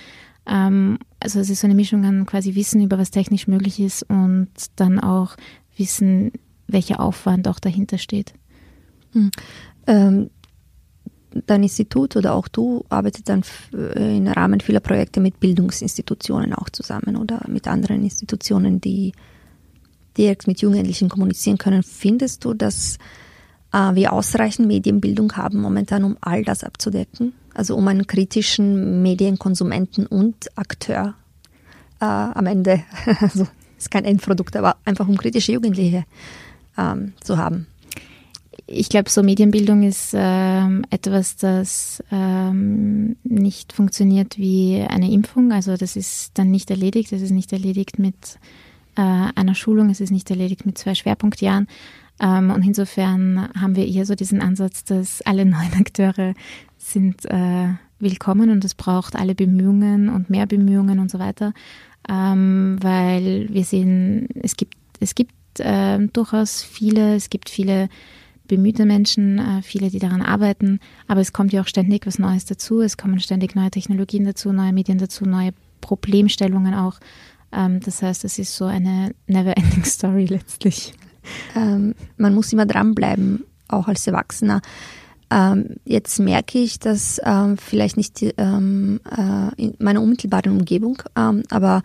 Ähm, 0.47 0.99
also 1.21 1.41
es 1.41 1.51
ist 1.51 1.61
so 1.61 1.67
eine 1.67 1.75
Mischung 1.75 2.05
an 2.05 2.27
quasi 2.27 2.55
Wissen 2.55 2.83
über 2.83 2.99
was 2.99 3.11
technisch 3.11 3.47
möglich 3.47 3.81
ist 3.81 4.03
und 4.05 4.49
dann 4.77 4.99
auch 4.99 5.37
Wissen, 5.77 6.33
welcher 6.67 7.01
Aufwand 7.01 7.49
auch 7.49 7.61
dahinter 7.61 7.99
steht. 7.99 8.33
Hm. 9.13 9.31
Ähm, 9.87 10.31
dein 11.47 11.63
Institut 11.63 12.17
oder 12.17 12.35
auch 12.35 12.49
du 12.49 12.85
arbeitet 12.89 13.29
dann 13.29 13.43
äh, 13.73 14.17
im 14.17 14.27
Rahmen 14.27 14.61
vieler 14.61 14.81
Projekte 14.81 15.21
mit 15.21 15.41
Bildungsinstitutionen 15.41 16.55
auch 16.55 16.71
zusammen 16.71 17.17
oder 17.17 17.43
mit 17.49 17.69
anderen 17.69 18.03
Institutionen, 18.03 18.81
die 18.81 19.13
direkt 20.17 20.47
mit 20.47 20.61
Jugendlichen 20.61 21.09
kommunizieren 21.09 21.59
können. 21.59 21.83
Findest 21.83 22.45
du, 22.45 22.55
dass 22.55 22.99
äh, 23.73 23.95
wir 23.95 24.13
ausreichend 24.13 24.67
Medienbildung 24.67 25.33
haben 25.37 25.61
momentan, 25.61 26.05
um 26.05 26.17
all 26.21 26.45
das 26.45 26.65
abzudecken? 26.65 27.33
Also 27.55 27.77
um 27.77 27.87
einen 27.89 28.07
kritischen 28.07 29.03
Medienkonsumenten 29.03 30.07
und 30.07 30.57
Akteur 30.57 31.15
äh, 32.01 32.05
am 32.05 32.47
Ende, 32.47 32.83
also 33.21 33.47
ist 33.77 33.91
kein 33.91 34.05
Endprodukt, 34.05 34.57
aber 34.57 34.77
einfach 34.85 35.09
um 35.09 35.17
kritische 35.17 35.53
Jugendliche 35.53 36.05
ähm, 36.77 37.13
zu 37.23 37.39
haben 37.39 37.67
ich 38.73 38.89
glaube, 38.89 39.11
so 39.11 39.23
Medienbildung 39.23 39.83
ist 39.83 40.13
ähm, 40.15 40.85
etwas, 40.91 41.37
das 41.37 42.03
ähm, 42.13 43.17
nicht 43.25 43.73
funktioniert 43.73 44.39
wie 44.39 44.85
eine 44.89 45.11
Impfung. 45.11 45.53
Also 45.53 45.77
das 45.77 45.97
ist 45.97 46.39
dann 46.39 46.51
nicht 46.51 46.71
erledigt. 46.71 47.13
Das 47.13 47.21
ist 47.21 47.33
nicht 47.33 47.53
erledigt 47.53 47.99
mit 47.99 48.39
äh, 48.97 49.01
einer 49.01 49.55
Schulung. 49.55 49.91
Es 49.91 50.01
ist 50.01 50.11
nicht 50.11 50.31
erledigt 50.31 50.67
mit 50.67 50.79
zwei 50.79 50.95
Schwerpunktjahren. 50.95 51.67
Ähm, 52.21 52.51
und 52.51 52.65
insofern 52.65 53.49
haben 53.61 53.75
wir 53.75 53.87
eher 53.87 54.07
so 54.07 54.15
diesen 54.15 54.41
Ansatz, 54.41 54.85
dass 54.85 55.21
alle 55.23 55.45
neuen 55.47 55.75
Akteure 55.75 56.35
sind 56.93 57.25
äh, 57.27 57.69
willkommen 57.99 58.51
und 58.51 58.65
es 58.65 58.75
braucht 58.75 59.17
alle 59.17 59.35
Bemühungen 59.35 60.09
und 60.09 60.31
mehr 60.31 60.47
Bemühungen 60.47 60.99
und 60.99 61.11
so 61.11 61.19
weiter, 61.19 61.53
ähm, 62.09 62.79
weil 62.81 63.49
wir 63.51 63.65
sehen, 63.65 64.29
es 64.43 64.57
gibt 64.57 64.75
es 65.01 65.15
gibt 65.15 65.33
äh, 65.59 65.99
durchaus 66.13 66.63
viele, 66.63 67.17
es 67.17 67.31
gibt 67.31 67.49
viele 67.49 67.89
bemühte 68.47 68.85
Menschen, 68.85 69.39
äh, 69.39 69.63
viele, 69.63 69.91
die 69.91 69.99
daran 69.99 70.23
arbeiten. 70.23 70.81
Aber 71.09 71.21
es 71.21 71.33
kommt 71.33 71.53
ja 71.53 71.63
auch 71.63 71.67
ständig 71.67 72.07
was 72.07 72.19
Neues 72.19 72.45
dazu. 72.45 72.81
Es 72.81 72.97
kommen 72.97 73.19
ständig 73.21 73.55
neue 73.55 73.71
Technologien 73.71 74.25
dazu, 74.25 74.53
neue 74.53 74.73
Medien 74.73 74.99
dazu, 74.99 75.25
neue 75.25 75.53
Problemstellungen 75.81 76.75
auch. 76.75 77.01
Ähm, 77.53 77.81
das 77.81 78.03
heißt, 78.03 78.25
es 78.25 78.39
ist 78.39 78.55
so 78.55 78.67
eine 78.67 79.15
never-ending 79.27 79.85
Story 79.85 80.27
letztlich. 80.27 80.93
Ähm, 81.57 81.95
man 82.17 82.35
muss 82.35 82.53
immer 82.53 82.67
dranbleiben, 82.67 83.45
auch 83.69 83.89
als 83.89 84.07
Erwachsener. 84.07 84.61
Ähm, 85.31 85.77
jetzt 85.85 86.19
merke 86.19 86.59
ich, 86.59 86.79
dass 86.79 87.21
ähm, 87.25 87.57
vielleicht 87.57 87.97
nicht 87.97 88.21
ähm, 88.37 89.01
äh, 89.05 89.63
in 89.63 89.75
meiner 89.79 90.03
unmittelbaren 90.03 90.53
Umgebung, 90.53 91.03
ähm, 91.17 91.45
aber 91.51 91.83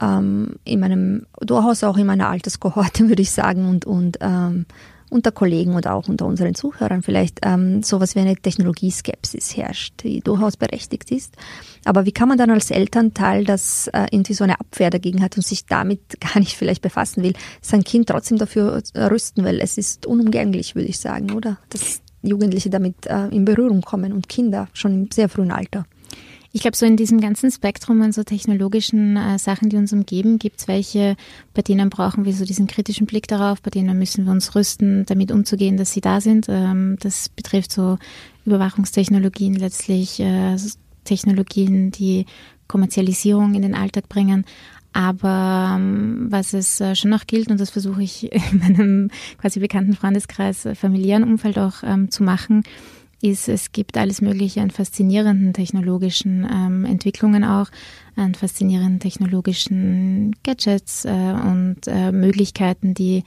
ähm, 0.00 0.56
in 0.64 0.80
meinem, 0.80 1.26
durchaus 1.40 1.84
auch 1.84 1.96
in 1.96 2.06
meiner 2.06 2.28
Alterskohorte, 2.28 3.08
würde 3.08 3.22
ich 3.22 3.30
sagen, 3.30 3.68
und, 3.68 3.86
und 3.86 4.18
ähm, 4.20 4.66
unter 5.10 5.30
Kollegen 5.30 5.76
oder 5.76 5.94
auch 5.94 6.08
unter 6.08 6.26
unseren 6.26 6.56
Zuhörern 6.56 7.02
vielleicht 7.02 7.40
ähm, 7.44 7.84
sowas 7.84 8.16
wie 8.16 8.20
eine 8.20 8.34
Technologieskepsis 8.34 9.56
herrscht, 9.56 10.02
die 10.02 10.20
durchaus 10.20 10.56
berechtigt 10.56 11.12
ist. 11.12 11.36
Aber 11.84 12.04
wie 12.04 12.12
kann 12.12 12.28
man 12.28 12.38
dann 12.38 12.50
als 12.50 12.70
Elternteil, 12.72 13.44
das 13.44 13.86
äh, 13.88 14.06
irgendwie 14.10 14.34
so 14.34 14.42
eine 14.42 14.58
Abwehr 14.58 14.90
dagegen 14.90 15.22
hat 15.22 15.36
und 15.36 15.46
sich 15.46 15.66
damit 15.66 16.00
gar 16.20 16.40
nicht 16.40 16.56
vielleicht 16.56 16.82
befassen 16.82 17.22
will, 17.22 17.34
sein 17.60 17.84
Kind 17.84 18.08
trotzdem 18.08 18.38
dafür 18.38 18.82
rüsten, 18.96 19.44
weil 19.44 19.60
es 19.60 19.78
ist 19.78 20.06
unumgänglich, 20.06 20.74
würde 20.74 20.88
ich 20.88 20.98
sagen, 20.98 21.30
oder? 21.32 21.58
Dass 21.68 22.00
Jugendliche 22.26 22.70
damit 22.70 23.06
äh, 23.06 23.28
in 23.28 23.44
Berührung 23.44 23.82
kommen 23.82 24.12
und 24.12 24.28
Kinder 24.28 24.68
schon 24.72 24.94
im 24.94 25.10
sehr 25.10 25.28
frühen 25.28 25.50
Alter. 25.50 25.86
Ich 26.56 26.60
glaube, 26.60 26.76
so 26.76 26.86
in 26.86 26.96
diesem 26.96 27.20
ganzen 27.20 27.50
Spektrum 27.50 28.00
an 28.02 28.12
so 28.12 28.22
technologischen 28.22 29.16
äh, 29.16 29.40
Sachen, 29.40 29.70
die 29.70 29.76
uns 29.76 29.92
umgeben, 29.92 30.38
gibt 30.38 30.60
es 30.60 30.68
welche, 30.68 31.16
bei 31.52 31.62
denen 31.62 31.90
brauchen 31.90 32.24
wir 32.24 32.32
so 32.32 32.44
diesen 32.44 32.68
kritischen 32.68 33.06
Blick 33.06 33.26
darauf, 33.26 33.60
bei 33.60 33.70
denen 33.70 33.98
müssen 33.98 34.24
wir 34.24 34.30
uns 34.30 34.54
rüsten, 34.54 35.04
damit 35.06 35.32
umzugehen, 35.32 35.76
dass 35.76 35.92
sie 35.92 36.00
da 36.00 36.20
sind. 36.20 36.46
Ähm, 36.48 36.96
das 37.00 37.28
betrifft 37.28 37.72
so 37.72 37.98
Überwachungstechnologien 38.46 39.54
letztlich, 39.54 40.20
äh, 40.20 40.56
Technologien, 41.02 41.90
die 41.90 42.24
Kommerzialisierung 42.68 43.54
in 43.54 43.62
den 43.62 43.74
Alltag 43.74 44.08
bringen. 44.08 44.44
Aber 44.94 45.74
ähm, 45.76 46.28
was 46.30 46.54
es 46.54 46.80
äh, 46.80 46.94
schon 46.94 47.10
noch 47.10 47.26
gilt, 47.26 47.50
und 47.50 47.58
das 47.58 47.70
versuche 47.70 48.02
ich 48.02 48.32
in 48.52 48.58
meinem 48.58 49.10
quasi 49.38 49.58
bekannten 49.58 49.94
Freundeskreis, 49.94 50.64
äh, 50.64 50.74
familiären 50.76 51.24
Umfeld 51.24 51.58
auch 51.58 51.82
ähm, 51.82 52.10
zu 52.10 52.22
machen, 52.22 52.62
ist, 53.20 53.48
es 53.48 53.72
gibt 53.72 53.98
alles 53.98 54.20
Mögliche 54.20 54.60
an 54.60 54.70
faszinierenden 54.70 55.52
technologischen 55.52 56.46
ähm, 56.50 56.84
Entwicklungen 56.84 57.42
auch, 57.42 57.70
an 58.14 58.34
faszinierenden 58.34 59.00
technologischen 59.00 60.36
Gadgets 60.44 61.04
äh, 61.04 61.10
und 61.10 61.78
äh, 61.86 62.12
Möglichkeiten, 62.12 62.94
die 62.94 63.24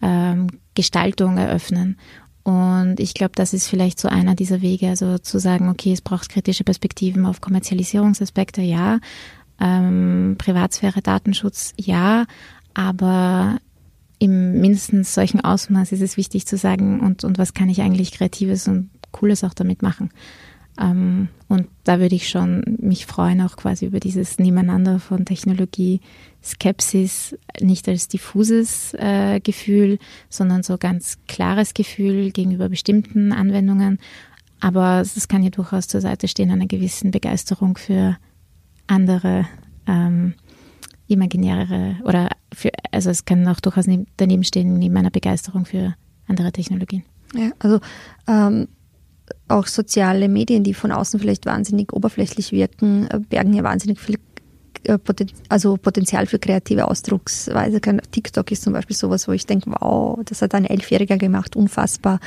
ähm, 0.00 0.46
Gestaltung 0.74 1.36
eröffnen. 1.36 1.96
Und 2.44 3.00
ich 3.00 3.12
glaube, 3.12 3.32
das 3.34 3.52
ist 3.52 3.68
vielleicht 3.68 3.98
so 3.98 4.08
einer 4.08 4.34
dieser 4.34 4.62
Wege, 4.62 4.88
also 4.88 5.18
zu 5.18 5.38
sagen, 5.38 5.68
okay, 5.68 5.92
es 5.92 6.00
braucht 6.00 6.28
kritische 6.28 6.64
Perspektiven 6.64 7.26
auf 7.26 7.40
Kommerzialisierungsaspekte, 7.40 8.62
ja, 8.62 9.00
ähm, 9.60 10.36
Privatsphäre, 10.38 11.02
Datenschutz, 11.02 11.74
ja, 11.76 12.26
aber 12.74 13.58
im 14.18 14.60
mindestens 14.60 15.14
solchen 15.14 15.40
Ausmaß 15.40 15.92
ist 15.92 16.02
es 16.02 16.16
wichtig 16.16 16.46
zu 16.46 16.56
sagen, 16.56 17.00
und, 17.00 17.24
und 17.24 17.38
was 17.38 17.54
kann 17.54 17.68
ich 17.68 17.80
eigentlich 17.82 18.12
Kreatives 18.12 18.68
und 18.68 18.90
Cooles 19.12 19.44
auch 19.44 19.54
damit 19.54 19.82
machen. 19.82 20.10
Ähm, 20.80 21.28
und 21.48 21.66
da 21.84 21.98
würde 21.98 22.14
ich 22.14 22.28
schon 22.28 22.76
mich 22.80 23.06
freuen, 23.06 23.40
auch 23.40 23.56
quasi 23.56 23.86
über 23.86 24.00
dieses 24.00 24.38
Nebeneinander 24.38 25.00
von 25.00 25.24
Technologie, 25.24 26.00
Skepsis, 26.42 27.36
nicht 27.60 27.88
als 27.88 28.08
diffuses 28.08 28.94
äh, 28.94 29.40
Gefühl, 29.40 29.98
sondern 30.28 30.62
so 30.62 30.78
ganz 30.78 31.18
klares 31.26 31.74
Gefühl 31.74 32.30
gegenüber 32.30 32.68
bestimmten 32.68 33.32
Anwendungen. 33.32 33.98
Aber 34.60 35.00
es 35.00 35.28
kann 35.28 35.42
ja 35.42 35.50
durchaus 35.50 35.88
zur 35.88 36.00
Seite 36.00 36.28
stehen 36.28 36.50
einer 36.50 36.66
gewissen 36.66 37.10
Begeisterung 37.10 37.76
für 37.76 38.16
andere 38.88 39.46
ähm, 39.86 40.34
imaginärere 41.06 41.96
oder 42.04 42.28
für, 42.52 42.70
also 42.92 43.10
es 43.10 43.24
kann 43.24 43.46
auch 43.48 43.60
durchaus 43.60 43.86
daneben 44.16 44.44
stehen 44.44 44.78
neben 44.78 44.96
einer 44.96 45.10
Begeisterung 45.10 45.64
für 45.64 45.94
andere 46.26 46.52
Technologien. 46.52 47.04
Ja, 47.34 47.50
also 47.58 47.80
ähm, 48.26 48.68
auch 49.48 49.66
soziale 49.66 50.28
Medien, 50.28 50.64
die 50.64 50.74
von 50.74 50.92
außen 50.92 51.20
vielleicht 51.20 51.46
wahnsinnig 51.46 51.92
oberflächlich 51.92 52.52
wirken, 52.52 53.08
äh, 53.08 53.20
bergen 53.20 53.54
ja 53.54 53.62
wahnsinnig 53.62 54.00
viel 54.00 54.16
also 55.48 55.76
Potenzial 55.76 56.26
für 56.26 56.38
kreative 56.38 56.88
Ausdrucksweise. 56.88 57.80
TikTok 57.80 58.50
ist 58.50 58.62
zum 58.62 58.72
Beispiel 58.72 58.96
sowas, 58.96 59.28
wo 59.28 59.32
ich 59.32 59.46
denke, 59.46 59.70
wow, 59.70 60.18
das 60.24 60.42
hat 60.42 60.54
ein 60.54 60.64
Elfjähriger 60.64 61.16
gemacht, 61.16 61.56
unfassbar. 61.56 62.20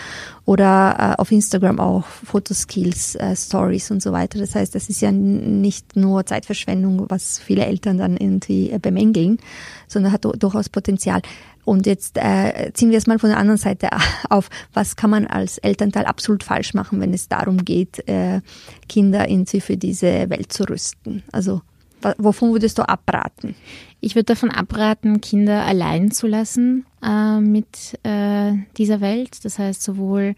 Oder 0.45 1.15
äh, 1.17 1.21
auf 1.21 1.31
Instagram 1.31 1.79
auch 1.79 2.05
Fotoskills, 2.05 3.15
äh, 3.15 3.35
Stories 3.35 3.91
und 3.91 4.01
so 4.01 4.11
weiter. 4.11 4.39
Das 4.39 4.55
heißt, 4.55 4.75
das 4.75 4.89
ist 4.89 5.01
ja 5.01 5.11
nicht 5.11 5.95
nur 5.95 6.25
Zeitverschwendung, 6.25 7.09
was 7.09 7.39
viele 7.39 7.65
Eltern 7.65 7.97
dann 7.97 8.17
irgendwie 8.17 8.71
äh, 8.71 8.79
bemängeln, 8.79 9.37
sondern 9.87 10.11
hat 10.11 10.25
durchaus 10.25 10.69
Potenzial. 10.69 11.21
Und 11.63 11.85
jetzt 11.85 12.17
äh, 12.17 12.71
ziehen 12.73 12.91
wir 12.91 12.97
es 12.97 13.07
mal 13.07 13.19
von 13.19 13.29
der 13.29 13.37
anderen 13.37 13.57
Seite 13.57 13.89
auf. 14.29 14.49
Was 14.73 14.95
kann 14.95 15.09
man 15.09 15.27
als 15.27 15.57
Elternteil 15.59 16.05
absolut 16.05 16.43
falsch 16.43 16.73
machen, 16.73 16.99
wenn 16.99 17.13
es 17.13 17.27
darum 17.27 17.63
geht, 17.63 18.07
äh, 18.07 18.41
Kinder 18.89 19.29
irgendwie 19.29 19.61
für 19.61 19.77
diese 19.77 20.29
Welt 20.29 20.51
zu 20.51 20.63
rüsten? 20.63 21.23
Also 21.31 21.61
wovon 22.17 22.51
würdest 22.51 22.77
du 22.77 22.87
abraten? 22.87 23.55
Ich 23.99 24.15
würde 24.15 24.25
davon 24.25 24.49
abraten, 24.51 25.21
Kinder 25.21 25.63
allein 25.63 26.11
zu 26.11 26.27
lassen 26.27 26.85
äh, 27.03 27.39
mit 27.39 27.99
äh, 28.03 28.53
dieser 28.77 29.01
Welt. 29.01 29.45
Das 29.45 29.59
heißt, 29.59 29.81
sowohl 29.81 30.35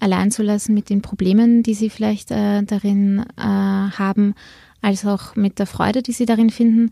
allein 0.00 0.30
zu 0.30 0.42
lassen 0.42 0.74
mit 0.74 0.90
den 0.90 1.02
Problemen, 1.02 1.62
die 1.62 1.74
sie 1.74 1.90
vielleicht 1.90 2.30
äh, 2.30 2.62
darin 2.62 3.24
äh, 3.36 3.42
haben, 3.42 4.34
als 4.82 5.04
auch 5.06 5.36
mit 5.36 5.58
der 5.58 5.66
Freude, 5.66 6.02
die 6.02 6.12
sie 6.12 6.26
darin 6.26 6.50
finden. 6.50 6.90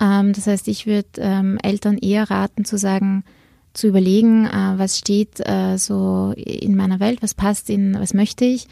Ähm, 0.00 0.32
das 0.32 0.46
heißt, 0.46 0.68
ich 0.68 0.86
würde 0.86 1.08
ähm, 1.18 1.58
Eltern 1.62 1.98
eher 1.98 2.30
raten 2.30 2.64
zu 2.64 2.78
sagen, 2.78 3.24
zu 3.72 3.88
überlegen, 3.88 4.46
äh, 4.46 4.78
was 4.78 4.98
steht 4.98 5.40
äh, 5.40 5.76
so 5.76 6.32
in 6.36 6.76
meiner 6.76 7.00
Welt, 7.00 7.22
was 7.22 7.34
passt 7.34 7.68
in, 7.70 7.98
was 7.98 8.14
möchte 8.14 8.44
ich. 8.44 8.68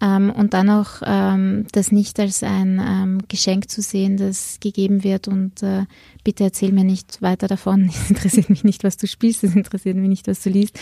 Ähm, 0.00 0.30
und 0.30 0.52
dann 0.52 0.68
auch 0.68 1.02
ähm, 1.04 1.66
das 1.72 1.90
nicht 1.90 2.20
als 2.20 2.42
ein 2.42 2.80
ähm, 2.84 3.18
Geschenk 3.28 3.70
zu 3.70 3.80
sehen, 3.80 4.16
das 4.16 4.58
gegeben 4.60 5.04
wird 5.04 5.26
und 5.26 5.62
äh, 5.62 5.84
bitte 6.26 6.42
erzähl 6.42 6.72
mir 6.72 6.82
nicht 6.82 7.22
weiter 7.22 7.46
davon. 7.46 7.88
Es 7.96 8.10
interessiert 8.10 8.50
mich 8.50 8.64
nicht, 8.64 8.82
was 8.82 8.96
du 8.96 9.06
spielst, 9.06 9.44
es 9.44 9.54
interessiert 9.54 9.96
mich 9.96 10.08
nicht, 10.08 10.26
was 10.26 10.42
du 10.42 10.50
liest. 10.50 10.76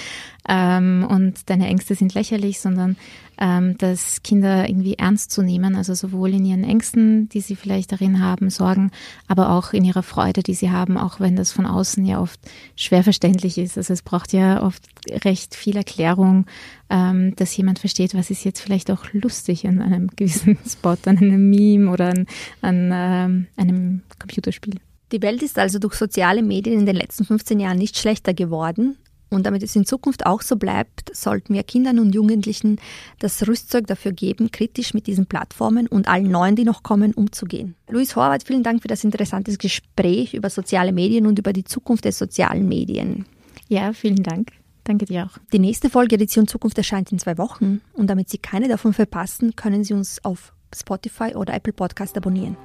Ähm, 0.48 1.06
und 1.06 1.50
deine 1.50 1.66
Ängste 1.66 1.94
sind 1.94 2.14
lächerlich, 2.14 2.60
sondern 2.60 2.96
ähm, 3.38 3.76
das 3.76 4.22
Kinder 4.22 4.66
irgendwie 4.66 4.94
ernst 4.94 5.30
zu 5.32 5.42
nehmen, 5.42 5.74
also 5.74 5.92
sowohl 5.92 6.32
in 6.32 6.46
ihren 6.46 6.64
Ängsten, 6.64 7.28
die 7.28 7.42
sie 7.42 7.56
vielleicht 7.56 7.92
darin 7.92 8.20
haben, 8.20 8.48
Sorgen, 8.48 8.90
aber 9.28 9.50
auch 9.50 9.74
in 9.74 9.84
ihrer 9.84 10.02
Freude, 10.02 10.42
die 10.42 10.54
sie 10.54 10.70
haben, 10.70 10.96
auch 10.96 11.20
wenn 11.20 11.36
das 11.36 11.52
von 11.52 11.66
außen 11.66 12.06
ja 12.06 12.20
oft 12.20 12.40
schwer 12.74 13.04
verständlich 13.04 13.58
ist. 13.58 13.76
Also 13.76 13.92
es 13.92 14.00
braucht 14.00 14.32
ja 14.32 14.62
oft 14.62 14.82
recht 15.26 15.54
viel 15.54 15.76
Erklärung, 15.76 16.46
ähm, 16.88 17.36
dass 17.36 17.54
jemand 17.54 17.80
versteht, 17.80 18.14
was 18.14 18.30
ist 18.30 18.44
jetzt 18.44 18.60
vielleicht 18.60 18.90
auch 18.90 19.12
lustig 19.12 19.66
an 19.66 19.82
einem 19.82 20.08
gewissen 20.08 20.56
Spot, 20.66 20.96
an 21.04 21.18
einem 21.18 21.50
Meme 21.50 21.90
oder 21.90 22.08
an, 22.08 22.26
an 22.62 22.90
ähm, 22.94 23.46
einem 23.58 24.02
Computerspiel. 24.18 24.80
Die 25.14 25.22
Welt 25.22 25.44
ist 25.44 25.60
also 25.60 25.78
durch 25.78 25.94
soziale 25.94 26.42
Medien 26.42 26.80
in 26.80 26.86
den 26.86 26.96
letzten 26.96 27.24
15 27.24 27.60
Jahren 27.60 27.78
nicht 27.78 27.96
schlechter 27.96 28.34
geworden. 28.34 28.98
Und 29.30 29.46
damit 29.46 29.62
es 29.62 29.76
in 29.76 29.86
Zukunft 29.86 30.26
auch 30.26 30.42
so 30.42 30.56
bleibt, 30.56 31.14
sollten 31.14 31.54
wir 31.54 31.62
Kindern 31.62 32.00
und 32.00 32.12
Jugendlichen 32.12 32.80
das 33.20 33.46
Rüstzeug 33.46 33.86
dafür 33.86 34.10
geben, 34.10 34.50
kritisch 34.50 34.92
mit 34.92 35.06
diesen 35.06 35.26
Plattformen 35.26 35.86
und 35.86 36.08
allen 36.08 36.32
neuen, 36.32 36.56
die 36.56 36.64
noch 36.64 36.82
kommen, 36.82 37.14
umzugehen. 37.14 37.76
Luis 37.88 38.16
Horvath, 38.16 38.42
vielen 38.42 38.64
Dank 38.64 38.82
für 38.82 38.88
das 38.88 39.04
interessante 39.04 39.56
Gespräch 39.56 40.34
über 40.34 40.50
soziale 40.50 40.90
Medien 40.90 41.28
und 41.28 41.38
über 41.38 41.52
die 41.52 41.64
Zukunft 41.64 42.04
der 42.06 42.12
sozialen 42.12 42.66
Medien. 42.66 43.24
Ja, 43.68 43.92
vielen 43.92 44.24
Dank. 44.24 44.50
Danke 44.82 45.04
dir 45.04 45.26
auch. 45.26 45.38
Die 45.52 45.60
nächste 45.60 45.90
Folge 45.90 46.16
Edition 46.16 46.48
Zukunft 46.48 46.76
erscheint 46.76 47.12
in 47.12 47.20
zwei 47.20 47.38
Wochen 47.38 47.82
und 47.92 48.08
damit 48.08 48.30
Sie 48.30 48.38
keine 48.38 48.66
davon 48.66 48.92
verpassen, 48.92 49.54
können 49.54 49.84
Sie 49.84 49.94
uns 49.94 50.24
auf 50.24 50.52
Spotify 50.74 51.36
oder 51.36 51.54
Apple 51.54 51.72
Podcast 51.72 52.16
abonnieren. 52.16 52.56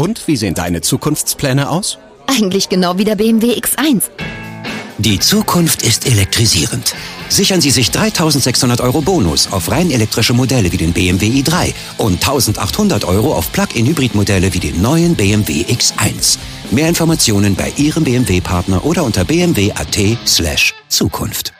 Und 0.00 0.26
wie 0.28 0.36
sehen 0.36 0.54
deine 0.54 0.80
Zukunftspläne 0.80 1.68
aus? 1.68 1.98
Eigentlich 2.26 2.70
genau 2.70 2.96
wie 2.96 3.04
der 3.04 3.16
BMW 3.16 3.52
X1. 3.52 4.04
Die 4.96 5.18
Zukunft 5.18 5.82
ist 5.82 6.06
elektrisierend. 6.06 6.94
Sichern 7.28 7.60
Sie 7.60 7.70
sich 7.70 7.90
3600 7.90 8.80
Euro 8.80 9.02
Bonus 9.02 9.52
auf 9.52 9.70
rein 9.70 9.90
elektrische 9.90 10.32
Modelle 10.32 10.72
wie 10.72 10.78
den 10.78 10.94
BMW 10.94 11.26
i3 11.42 11.74
und 11.98 12.14
1800 12.14 13.04
Euro 13.04 13.34
auf 13.34 13.52
Plug-in-Hybrid-Modelle 13.52 14.54
wie 14.54 14.58
den 14.58 14.80
neuen 14.80 15.16
BMW 15.16 15.64
X1. 15.64 16.38
Mehr 16.70 16.88
Informationen 16.88 17.54
bei 17.54 17.70
Ihrem 17.76 18.04
BMW-Partner 18.04 18.86
oder 18.86 19.04
unter 19.04 19.26
bmw.at 19.26 19.98
slash 20.26 20.72
Zukunft. 20.88 21.52